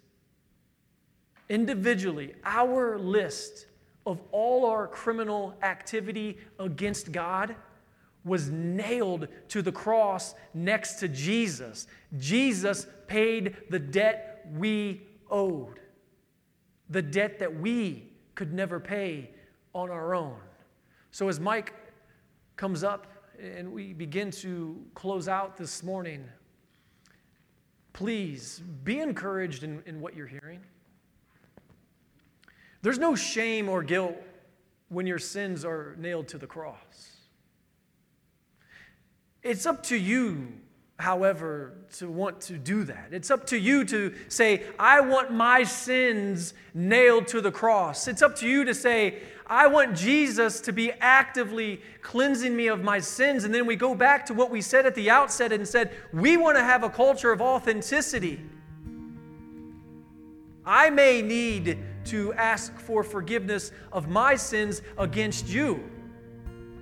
individually, 1.49 2.35
our 2.45 2.99
list 2.99 3.67
of 4.07 4.21
all 4.33 4.67
our 4.67 4.87
criminal 4.87 5.55
activity 5.63 6.39
against 6.59 7.11
God 7.11 7.57
was 8.25 8.51
nailed 8.51 9.29
to 9.49 9.63
the 9.63 9.73
cross 9.73 10.35
next 10.53 10.95
to 10.95 11.09
Jesus. 11.09 11.87
Jesus 12.19 12.87
paid 13.07 13.57
the 13.71 13.79
debt 13.79 14.47
we 14.55 15.03
owed, 15.31 15.81
the 16.91 17.03
debt 17.03 17.39
that 17.39 17.61
we 17.61 18.13
could 18.35 18.53
never 18.53 18.81
pay 18.81 19.31
on 19.75 19.91
our 19.91 20.15
own. 20.15 20.37
So, 21.11 21.29
as 21.29 21.39
Mike 21.39 21.73
comes 22.57 22.85
up 22.85 23.07
and 23.41 23.73
we 23.73 23.93
begin 23.93 24.31
to 24.31 24.81
close 24.95 25.29
out 25.29 25.57
this 25.57 25.83
morning, 25.83 26.25
please 27.93 28.61
be 28.85 29.01
encouraged 29.01 29.65
in, 29.65 29.83
in 29.87 30.01
what 30.01 30.15
you're 30.15 30.27
hearing. 30.27 30.61
There's 32.83 32.99
no 32.99 33.15
shame 33.15 33.69
or 33.69 33.83
guilt 33.83 34.17
when 34.89 35.07
your 35.07 35.19
sins 35.19 35.65
are 35.65 35.97
nailed 35.99 36.29
to 36.29 36.39
the 36.39 36.47
cross. 36.47 37.17
It's 39.43 39.67
up 39.67 39.83
to 39.85 39.97
you, 39.97 40.53
however, 40.99 41.75
to 41.97 42.11
want 42.11 42.41
to 42.43 42.57
do 42.57 42.85
that. 42.85 43.09
It's 43.11 43.31
up 43.31 43.47
to 43.49 43.59
you 43.59 43.85
to 43.87 44.15
say, 44.29 44.65
I 44.79 45.01
want 45.01 45.33
my 45.33 45.65
sins 45.65 46.55
nailed 46.73 47.27
to 47.29 47.41
the 47.41 47.51
cross. 47.51 48.07
It's 48.07 48.23
up 48.23 48.37
to 48.37 48.49
you 48.49 48.65
to 48.65 48.75
say, 48.75 49.21
I 49.47 49.67
want 49.67 49.97
Jesus 49.97 50.61
to 50.63 50.73
be 50.73 50.93
actively 50.93 51.83
cleansing 52.01 52.57
me 52.57 52.69
of 52.69 52.83
my 52.83 52.99
sins. 52.99 53.45
And 53.45 53.55
then 53.55 53.67
we 53.67 53.77
go 53.77 53.95
back 53.95 54.25
to 54.27 54.35
what 54.35 54.51
we 54.51 54.63
said 54.63 54.87
at 54.87 54.95
the 54.95 55.11
outset 55.11 55.53
and 55.53 55.67
said, 55.69 55.93
we 56.13 56.37
want 56.37 56.57
to 56.57 56.65
have 56.65 56.83
a 56.83 56.89
culture 56.89 57.31
of 57.31 57.43
authenticity. 57.43 58.41
I 60.65 60.89
may 60.89 61.21
need 61.21 61.79
to 62.07 62.33
ask 62.35 62.79
for 62.79 63.03
forgiveness 63.03 63.71
of 63.93 64.09
my 64.09 64.35
sins 64.35 64.81
against 64.97 65.49
you 65.49 65.91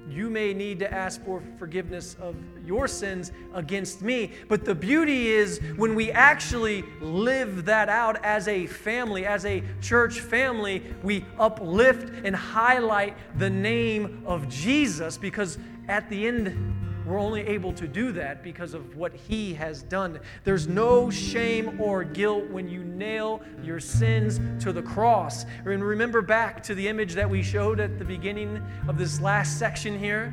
you 0.08 0.28
may 0.28 0.52
need 0.52 0.78
to 0.80 0.92
ask 0.92 1.22
for 1.24 1.42
forgiveness 1.58 2.16
of 2.20 2.36
your 2.64 2.88
sins 2.88 3.32
against 3.54 4.02
me. 4.02 4.32
But 4.48 4.64
the 4.64 4.74
beauty 4.74 5.28
is 5.28 5.60
when 5.76 5.94
we 5.94 6.10
actually 6.10 6.84
live 7.00 7.64
that 7.66 7.88
out 7.88 8.22
as 8.24 8.48
a 8.48 8.66
family, 8.66 9.26
as 9.26 9.44
a 9.44 9.62
church 9.80 10.20
family, 10.20 10.82
we 11.02 11.24
uplift 11.38 12.12
and 12.24 12.34
highlight 12.34 13.16
the 13.38 13.50
name 13.50 14.22
of 14.26 14.48
Jesus 14.48 15.16
because 15.16 15.58
at 15.88 16.08
the 16.08 16.26
end, 16.26 16.81
we're 17.06 17.18
only 17.18 17.40
able 17.42 17.72
to 17.72 17.88
do 17.88 18.12
that 18.12 18.42
because 18.42 18.74
of 18.74 18.96
what 18.96 19.12
He 19.14 19.54
has 19.54 19.82
done. 19.82 20.20
There's 20.44 20.68
no 20.68 21.10
shame 21.10 21.80
or 21.80 22.04
guilt 22.04 22.48
when 22.50 22.68
you 22.68 22.84
nail 22.84 23.42
your 23.62 23.80
sins 23.80 24.40
to 24.62 24.72
the 24.72 24.82
cross. 24.82 25.44
And 25.64 25.84
remember 25.84 26.22
back 26.22 26.62
to 26.64 26.74
the 26.74 26.86
image 26.86 27.14
that 27.14 27.28
we 27.28 27.42
showed 27.42 27.80
at 27.80 27.98
the 27.98 28.04
beginning 28.04 28.62
of 28.86 28.98
this 28.98 29.20
last 29.20 29.58
section 29.58 29.98
here. 29.98 30.32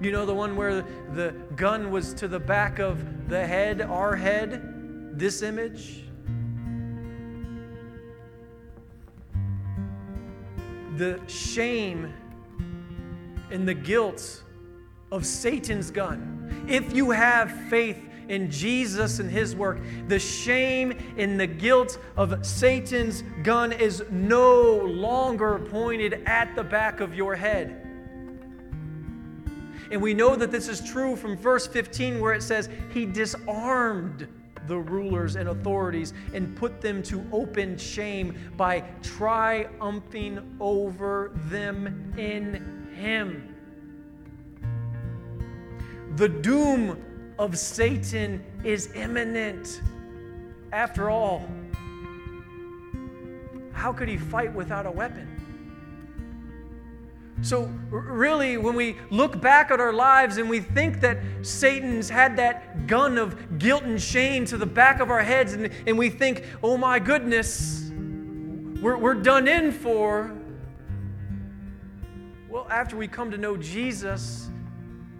You 0.00 0.10
know, 0.10 0.26
the 0.26 0.34
one 0.34 0.56
where 0.56 0.82
the 1.12 1.34
gun 1.56 1.90
was 1.90 2.14
to 2.14 2.28
the 2.28 2.40
back 2.40 2.78
of 2.78 3.28
the 3.28 3.46
head, 3.46 3.82
our 3.82 4.16
head? 4.16 5.18
This 5.18 5.42
image? 5.42 6.04
The 10.96 11.20
shame 11.26 12.12
and 13.50 13.66
the 13.68 13.74
guilt 13.74 14.43
of 15.14 15.24
Satan's 15.24 15.92
gun. 15.92 16.66
If 16.68 16.92
you 16.92 17.12
have 17.12 17.52
faith 17.68 18.02
in 18.28 18.50
Jesus 18.50 19.20
and 19.20 19.30
his 19.30 19.54
work, 19.54 19.78
the 20.08 20.18
shame 20.18 20.98
and 21.16 21.38
the 21.38 21.46
guilt 21.46 21.98
of 22.16 22.44
Satan's 22.44 23.22
gun 23.44 23.72
is 23.72 24.02
no 24.10 24.78
longer 24.78 25.60
pointed 25.70 26.24
at 26.26 26.56
the 26.56 26.64
back 26.64 26.98
of 26.98 27.14
your 27.14 27.36
head. 27.36 27.80
And 29.92 30.02
we 30.02 30.14
know 30.14 30.34
that 30.34 30.50
this 30.50 30.66
is 30.66 30.80
true 30.80 31.14
from 31.14 31.36
verse 31.36 31.68
15, 31.68 32.18
where 32.18 32.32
it 32.32 32.42
says, 32.42 32.68
He 32.92 33.06
disarmed 33.06 34.26
the 34.66 34.78
rulers 34.78 35.36
and 35.36 35.48
authorities 35.48 36.12
and 36.32 36.56
put 36.56 36.80
them 36.80 37.04
to 37.04 37.24
open 37.30 37.78
shame 37.78 38.36
by 38.56 38.80
triumphing 39.02 40.56
over 40.58 41.30
them 41.46 42.12
in 42.18 42.88
Him. 42.96 43.53
The 46.16 46.28
doom 46.28 47.02
of 47.40 47.58
Satan 47.58 48.44
is 48.62 48.92
imminent. 48.94 49.82
After 50.72 51.10
all, 51.10 51.48
how 53.72 53.92
could 53.92 54.08
he 54.08 54.16
fight 54.16 54.52
without 54.52 54.86
a 54.86 54.90
weapon? 54.90 55.28
So, 57.42 57.68
really, 57.90 58.56
when 58.56 58.76
we 58.76 58.96
look 59.10 59.40
back 59.40 59.72
at 59.72 59.80
our 59.80 59.92
lives 59.92 60.38
and 60.38 60.48
we 60.48 60.60
think 60.60 61.00
that 61.00 61.18
Satan's 61.42 62.08
had 62.08 62.36
that 62.36 62.86
gun 62.86 63.18
of 63.18 63.58
guilt 63.58 63.82
and 63.82 64.00
shame 64.00 64.44
to 64.46 64.56
the 64.56 64.66
back 64.66 65.00
of 65.00 65.10
our 65.10 65.22
heads, 65.22 65.52
and, 65.52 65.70
and 65.86 65.98
we 65.98 66.10
think, 66.10 66.44
oh 66.62 66.76
my 66.76 67.00
goodness, 67.00 67.90
we're, 68.80 68.96
we're 68.96 69.14
done 69.14 69.48
in 69.48 69.72
for. 69.72 70.32
Well, 72.48 72.68
after 72.70 72.96
we 72.96 73.08
come 73.08 73.32
to 73.32 73.36
know 73.36 73.56
Jesus, 73.56 74.48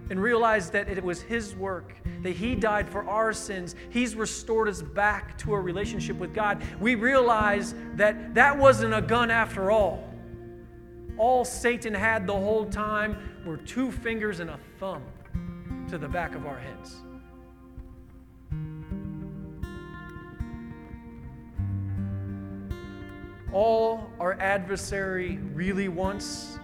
and 0.09 0.21
realize 0.21 0.69
that 0.71 0.87
it 0.87 1.03
was 1.03 1.21
His 1.21 1.55
work, 1.55 1.93
that 2.21 2.35
He 2.35 2.55
died 2.55 2.89
for 2.89 3.07
our 3.09 3.33
sins. 3.33 3.75
He's 3.89 4.15
restored 4.15 4.69
us 4.69 4.81
back 4.81 5.37
to 5.39 5.53
a 5.53 5.59
relationship 5.59 6.17
with 6.17 6.33
God. 6.33 6.61
We 6.79 6.95
realize 6.95 7.73
that 7.95 8.33
that 8.35 8.57
wasn't 8.57 8.93
a 8.93 9.01
gun 9.01 9.31
after 9.31 9.71
all. 9.71 10.11
All 11.17 11.45
Satan 11.45 11.93
had 11.93 12.27
the 12.27 12.33
whole 12.33 12.65
time 12.65 13.17
were 13.45 13.57
two 13.57 13.91
fingers 13.91 14.39
and 14.39 14.49
a 14.49 14.59
thumb 14.79 15.03
to 15.89 15.97
the 15.97 16.07
back 16.07 16.35
of 16.35 16.45
our 16.45 16.59
heads. 16.59 16.97
All 23.53 24.09
our 24.19 24.33
adversary 24.41 25.39
really 25.53 25.87
wants 25.87 26.59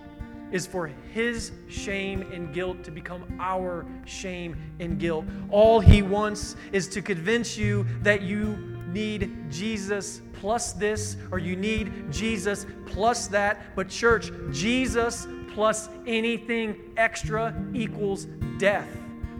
is 0.52 0.68
for 0.68 0.88
his 1.14 1.52
shame 1.70 2.22
and 2.34 2.54
guilt 2.54 2.84
to 2.84 2.92
become 2.92 3.24
our 3.40 3.86
shame 4.06 4.56
and 4.80 5.00
guilt. 5.00 5.26
All 5.50 5.80
he 5.80 6.02
wants 6.02 6.56
is 6.72 6.88
to 6.90 7.02
convince 7.02 7.58
you 7.58 7.86
that 8.02 8.22
you 8.22 8.58
need 8.92 9.50
Jesus 9.50 10.22
plus 10.34 10.74
this, 10.74 11.18
or 11.32 11.40
you 11.40 11.56
need 11.56 12.12
Jesus 12.12 12.66
plus 12.86 13.28
that. 13.28 13.76
But, 13.76 13.90
church, 13.90 14.32
Jesus 14.52 15.28
plus 15.54 15.90
anything 16.08 16.76
extra 16.98 17.54
equals 17.74 18.26
death. 18.58 18.88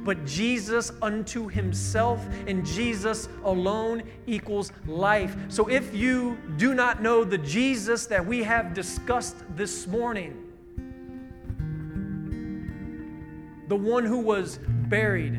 But 0.04 0.26
Jesus 0.26 0.92
unto 1.02 1.48
himself 1.48 2.26
and 2.48 2.66
Jesus 2.66 3.30
alone 3.44 4.04
equals 4.26 4.72
life. 4.88 5.36
So 5.48 5.70
if 5.70 5.94
you 5.94 6.38
do 6.58 6.74
not 6.74 7.02
know 7.04 7.24
the 7.24 7.38
Jesus 7.38 8.08
that 8.08 8.26
we 8.26 8.42
have 8.44 8.74
discussed 8.74 9.38
this 9.56 9.86
morning, 9.86 10.51
the 13.72 13.76
one 13.78 14.06
who 14.06 14.20
was 14.20 14.60
buried 14.68 15.36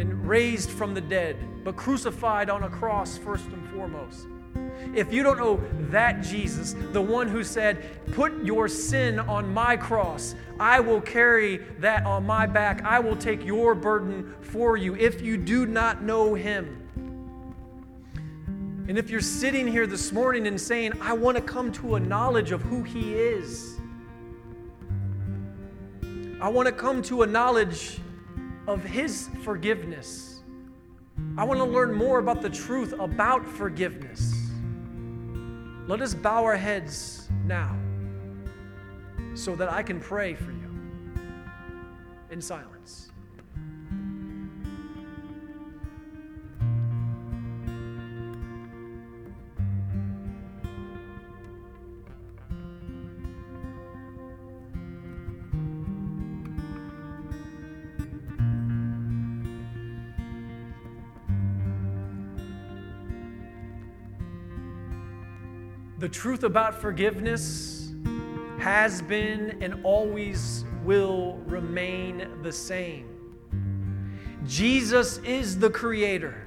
and 0.00 0.28
raised 0.28 0.68
from 0.68 0.94
the 0.94 1.00
dead, 1.00 1.36
but 1.62 1.76
crucified 1.76 2.50
on 2.50 2.64
a 2.64 2.68
cross 2.68 3.16
first 3.16 3.46
and 3.46 3.68
foremost. 3.68 4.26
If 4.96 5.12
you 5.12 5.22
don't 5.22 5.38
know 5.38 5.62
that 5.90 6.22
Jesus, 6.24 6.74
the 6.90 7.00
one 7.00 7.28
who 7.28 7.44
said, 7.44 7.88
Put 8.14 8.44
your 8.44 8.66
sin 8.66 9.20
on 9.20 9.54
my 9.54 9.76
cross, 9.76 10.34
I 10.58 10.80
will 10.80 11.00
carry 11.00 11.58
that 11.78 12.04
on 12.04 12.26
my 12.26 12.46
back, 12.46 12.82
I 12.82 12.98
will 12.98 13.14
take 13.14 13.44
your 13.44 13.76
burden 13.76 14.34
for 14.40 14.76
you. 14.76 14.96
If 14.96 15.20
you 15.20 15.36
do 15.36 15.66
not 15.66 16.02
know 16.02 16.34
him, 16.34 16.80
and 18.88 18.98
if 18.98 19.08
you're 19.08 19.20
sitting 19.20 19.68
here 19.68 19.86
this 19.86 20.10
morning 20.10 20.48
and 20.48 20.60
saying, 20.60 20.94
I 21.00 21.12
want 21.12 21.36
to 21.36 21.42
come 21.44 21.70
to 21.74 21.94
a 21.94 22.00
knowledge 22.00 22.50
of 22.50 22.60
who 22.62 22.82
he 22.82 23.14
is, 23.14 23.73
I 26.44 26.48
want 26.48 26.66
to 26.66 26.72
come 26.72 27.00
to 27.04 27.22
a 27.22 27.26
knowledge 27.26 28.00
of 28.66 28.84
his 28.84 29.30
forgiveness. 29.44 30.42
I 31.38 31.44
want 31.44 31.58
to 31.58 31.64
learn 31.64 31.94
more 31.94 32.18
about 32.18 32.42
the 32.42 32.50
truth 32.50 32.92
about 33.00 33.46
forgiveness. 33.46 34.50
Let 35.86 36.02
us 36.02 36.12
bow 36.12 36.44
our 36.44 36.58
heads 36.58 37.30
now 37.46 37.74
so 39.32 39.56
that 39.56 39.72
I 39.72 39.82
can 39.82 39.98
pray 39.98 40.34
for 40.34 40.50
you 40.50 40.70
in 42.30 42.42
silence. 42.42 43.10
Truth 66.14 66.44
about 66.44 66.80
forgiveness 66.80 67.92
has 68.60 69.02
been 69.02 69.58
and 69.60 69.84
always 69.84 70.64
will 70.84 71.34
remain 71.46 72.28
the 72.42 72.52
same. 72.52 73.08
Jesus 74.46 75.18
is 75.18 75.58
the 75.58 75.68
Creator 75.68 76.40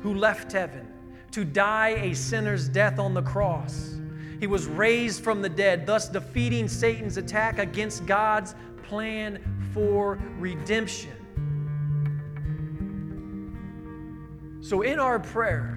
who 0.00 0.14
left 0.14 0.52
heaven 0.52 0.88
to 1.32 1.44
die 1.44 1.90
a 2.00 2.14
sinner's 2.14 2.66
death 2.66 2.98
on 2.98 3.12
the 3.12 3.20
cross. 3.20 3.96
He 4.40 4.46
was 4.46 4.66
raised 4.66 5.22
from 5.22 5.42
the 5.42 5.50
dead, 5.50 5.86
thus 5.86 6.08
defeating 6.08 6.66
Satan's 6.66 7.18
attack 7.18 7.58
against 7.58 8.06
God's 8.06 8.54
plan 8.84 9.38
for 9.74 10.18
redemption. 10.38 11.12
So, 14.62 14.80
in 14.80 14.98
our 14.98 15.18
prayer, 15.18 15.75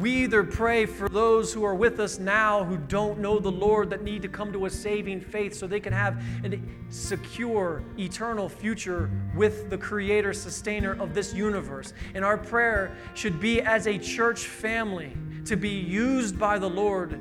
we 0.00 0.24
either 0.24 0.42
pray 0.42 0.86
for 0.86 1.08
those 1.08 1.52
who 1.52 1.64
are 1.64 1.74
with 1.74 2.00
us 2.00 2.18
now 2.18 2.64
who 2.64 2.76
don't 2.76 3.18
know 3.18 3.38
the 3.38 3.50
Lord 3.50 3.90
that 3.90 4.02
need 4.02 4.22
to 4.22 4.28
come 4.28 4.52
to 4.52 4.66
a 4.66 4.70
saving 4.70 5.20
faith 5.20 5.54
so 5.54 5.66
they 5.66 5.80
can 5.80 5.92
have 5.92 6.22
a 6.44 6.58
secure, 6.88 7.82
eternal 7.98 8.48
future 8.48 9.10
with 9.36 9.68
the 9.68 9.76
creator, 9.76 10.32
sustainer 10.32 11.00
of 11.00 11.12
this 11.12 11.34
universe. 11.34 11.92
And 12.14 12.24
our 12.24 12.38
prayer 12.38 12.96
should 13.14 13.40
be 13.40 13.60
as 13.60 13.86
a 13.86 13.98
church 13.98 14.46
family 14.46 15.12
to 15.44 15.56
be 15.56 15.68
used 15.68 16.38
by 16.38 16.58
the 16.58 16.70
Lord 16.70 17.18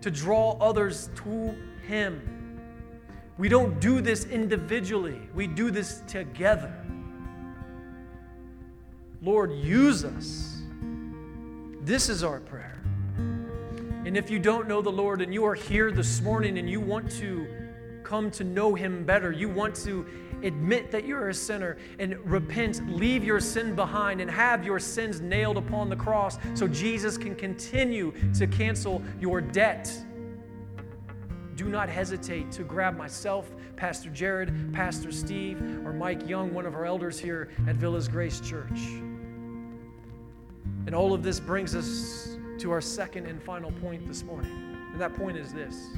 to 0.00 0.10
draw 0.10 0.58
others 0.60 1.10
to 1.24 1.54
Him. 1.86 2.60
We 3.36 3.48
don't 3.48 3.78
do 3.80 4.00
this 4.00 4.24
individually, 4.24 5.20
we 5.34 5.46
do 5.46 5.70
this 5.70 6.02
together. 6.08 6.74
Lord, 9.20 9.52
use 9.52 10.04
us 10.04 10.57
this 11.88 12.10
is 12.10 12.22
our 12.22 12.38
prayer. 12.38 12.78
And 14.04 14.14
if 14.14 14.28
you 14.28 14.38
don't 14.38 14.68
know 14.68 14.82
the 14.82 14.92
Lord 14.92 15.22
and 15.22 15.32
you 15.32 15.46
are 15.46 15.54
here 15.54 15.90
this 15.90 16.20
morning 16.20 16.58
and 16.58 16.68
you 16.68 16.80
want 16.80 17.10
to 17.12 17.46
come 18.04 18.30
to 18.32 18.44
know 18.44 18.74
Him 18.74 19.06
better, 19.06 19.32
you 19.32 19.48
want 19.48 19.74
to 19.76 20.06
admit 20.42 20.90
that 20.90 21.06
you're 21.06 21.30
a 21.30 21.34
sinner 21.34 21.78
and 21.98 22.18
repent, 22.30 22.86
leave 22.94 23.24
your 23.24 23.40
sin 23.40 23.74
behind, 23.74 24.20
and 24.20 24.30
have 24.30 24.66
your 24.66 24.78
sins 24.78 25.22
nailed 25.22 25.56
upon 25.56 25.88
the 25.88 25.96
cross 25.96 26.36
so 26.52 26.68
Jesus 26.68 27.16
can 27.16 27.34
continue 27.34 28.12
to 28.34 28.46
cancel 28.46 29.02
your 29.18 29.40
debt. 29.40 29.90
Do 31.56 31.70
not 31.70 31.88
hesitate 31.88 32.52
to 32.52 32.64
grab 32.64 32.98
myself, 32.98 33.50
Pastor 33.76 34.10
Jared, 34.10 34.74
Pastor 34.74 35.10
Steve, 35.10 35.58
or 35.86 35.94
Mike 35.94 36.28
Young, 36.28 36.52
one 36.52 36.66
of 36.66 36.74
our 36.74 36.84
elders 36.84 37.18
here 37.18 37.48
at 37.66 37.76
Villas 37.76 38.08
Grace 38.08 38.40
Church. 38.40 38.78
And 40.88 40.94
all 40.94 41.12
of 41.12 41.22
this 41.22 41.38
brings 41.38 41.74
us 41.74 42.38
to 42.60 42.70
our 42.70 42.80
second 42.80 43.26
and 43.26 43.42
final 43.42 43.70
point 43.72 44.08
this 44.08 44.22
morning. 44.22 44.50
And 44.90 44.98
that 44.98 45.12
point 45.12 45.36
is 45.36 45.52
this 45.52 45.90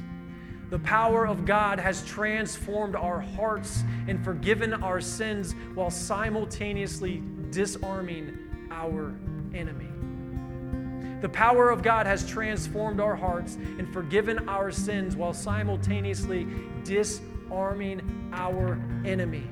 the 0.69 0.79
power 0.79 1.25
of 1.25 1.45
God 1.45 1.79
has 1.79 2.05
transformed 2.05 2.97
our 2.97 3.21
hearts 3.21 3.85
and 4.09 4.21
forgiven 4.21 4.73
our 4.73 4.99
sins 4.99 5.55
while 5.75 5.89
simultaneously 5.89 7.23
disarming 7.51 8.37
our 8.69 9.15
enemy. 9.53 9.87
The 11.21 11.29
power 11.29 11.69
of 11.69 11.83
God 11.83 12.05
has 12.05 12.27
transformed 12.27 12.99
our 12.99 13.15
hearts 13.15 13.55
and 13.55 13.93
forgiven 13.93 14.49
our 14.49 14.71
sins 14.71 15.15
while 15.15 15.33
simultaneously 15.33 16.45
disarming 16.83 18.29
our 18.33 18.77
enemy. 19.05 19.49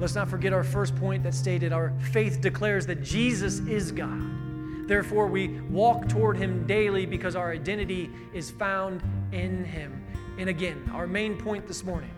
Let's 0.00 0.14
not 0.14 0.28
forget 0.28 0.52
our 0.52 0.64
first 0.64 0.96
point 0.96 1.22
that 1.22 1.34
stated 1.34 1.72
our 1.72 1.92
faith 2.12 2.40
declares 2.40 2.86
that 2.86 3.02
Jesus 3.02 3.60
is 3.60 3.92
God. 3.92 4.88
Therefore, 4.88 5.28
we 5.28 5.60
walk 5.62 6.08
toward 6.08 6.36
him 6.36 6.66
daily 6.66 7.06
because 7.06 7.36
our 7.36 7.52
identity 7.52 8.10
is 8.32 8.50
found 8.50 9.02
in 9.32 9.64
him. 9.64 10.04
And 10.38 10.48
again, 10.50 10.90
our 10.92 11.06
main 11.06 11.36
point 11.36 11.66
this 11.66 11.84
morning 11.84 12.10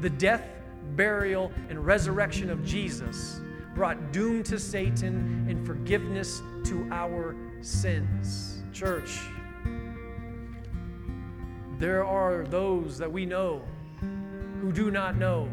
the 0.00 0.10
death, 0.10 0.48
burial, 0.96 1.52
and 1.68 1.84
resurrection 1.84 2.48
of 2.50 2.64
Jesus 2.64 3.40
brought 3.74 4.12
doom 4.12 4.42
to 4.44 4.58
Satan 4.58 5.46
and 5.48 5.66
forgiveness 5.66 6.42
to 6.64 6.86
our 6.90 7.34
sins. 7.60 8.62
Church, 8.72 9.18
there 11.78 12.04
are 12.04 12.44
those 12.44 12.98
that 12.98 13.10
we 13.10 13.26
know 13.26 13.62
who 14.60 14.72
do 14.72 14.90
not 14.90 15.16
know 15.16 15.48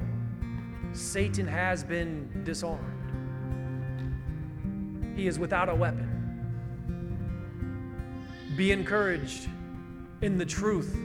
Satan 0.98 1.48
has 1.48 1.84
been 1.84 2.44
disarmed. 2.44 2.84
He 5.16 5.28
is 5.28 5.38
without 5.38 5.70
a 5.70 5.76
weapon. 5.76 6.14
Be 8.56 8.72
encouraged 8.72 9.48
in 10.22 10.40
the 10.40 10.46
truth 10.46 10.98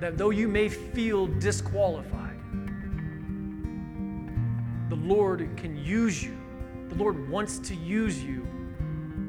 that 0.00 0.18
though 0.18 0.30
you 0.30 0.48
may 0.48 0.68
feel 0.68 1.28
disqualified, 1.28 2.40
the 4.88 4.96
Lord 4.96 5.48
can 5.56 5.76
use 5.76 6.20
you. 6.22 6.36
The 6.88 6.96
Lord 6.96 7.30
wants 7.30 7.60
to 7.60 7.76
use 7.76 8.22
you 8.22 8.44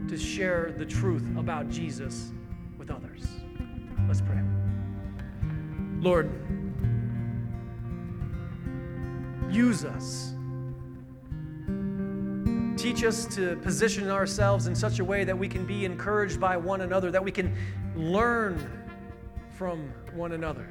to 0.10 0.18
share 0.18 0.74
the 0.76 0.86
truth 0.86 1.26
about 1.38 1.70
Jesus 1.70 2.32
with 2.80 2.90
others. 2.90 3.28
Let's 4.08 4.22
pray. 4.22 4.42
Lord, 6.00 6.32
Use 9.54 9.86
us. 9.86 10.34
Teach 12.76 13.04
us 13.04 13.28
to 13.36 13.56
position 13.58 14.10
ourselves 14.10 14.66
in 14.66 14.74
such 14.74 14.98
a 14.98 15.06
way 15.06 15.24
that 15.24 15.38
we 15.38 15.48
can 15.48 15.64
be 15.64 15.86
encouraged 15.86 16.40
by 16.40 16.58
one 16.58 16.82
another, 16.82 17.12
that 17.12 17.24
we 17.24 17.32
can 17.32 17.56
learn 17.96 18.58
from 19.56 19.94
one 20.16 20.32
another. 20.32 20.68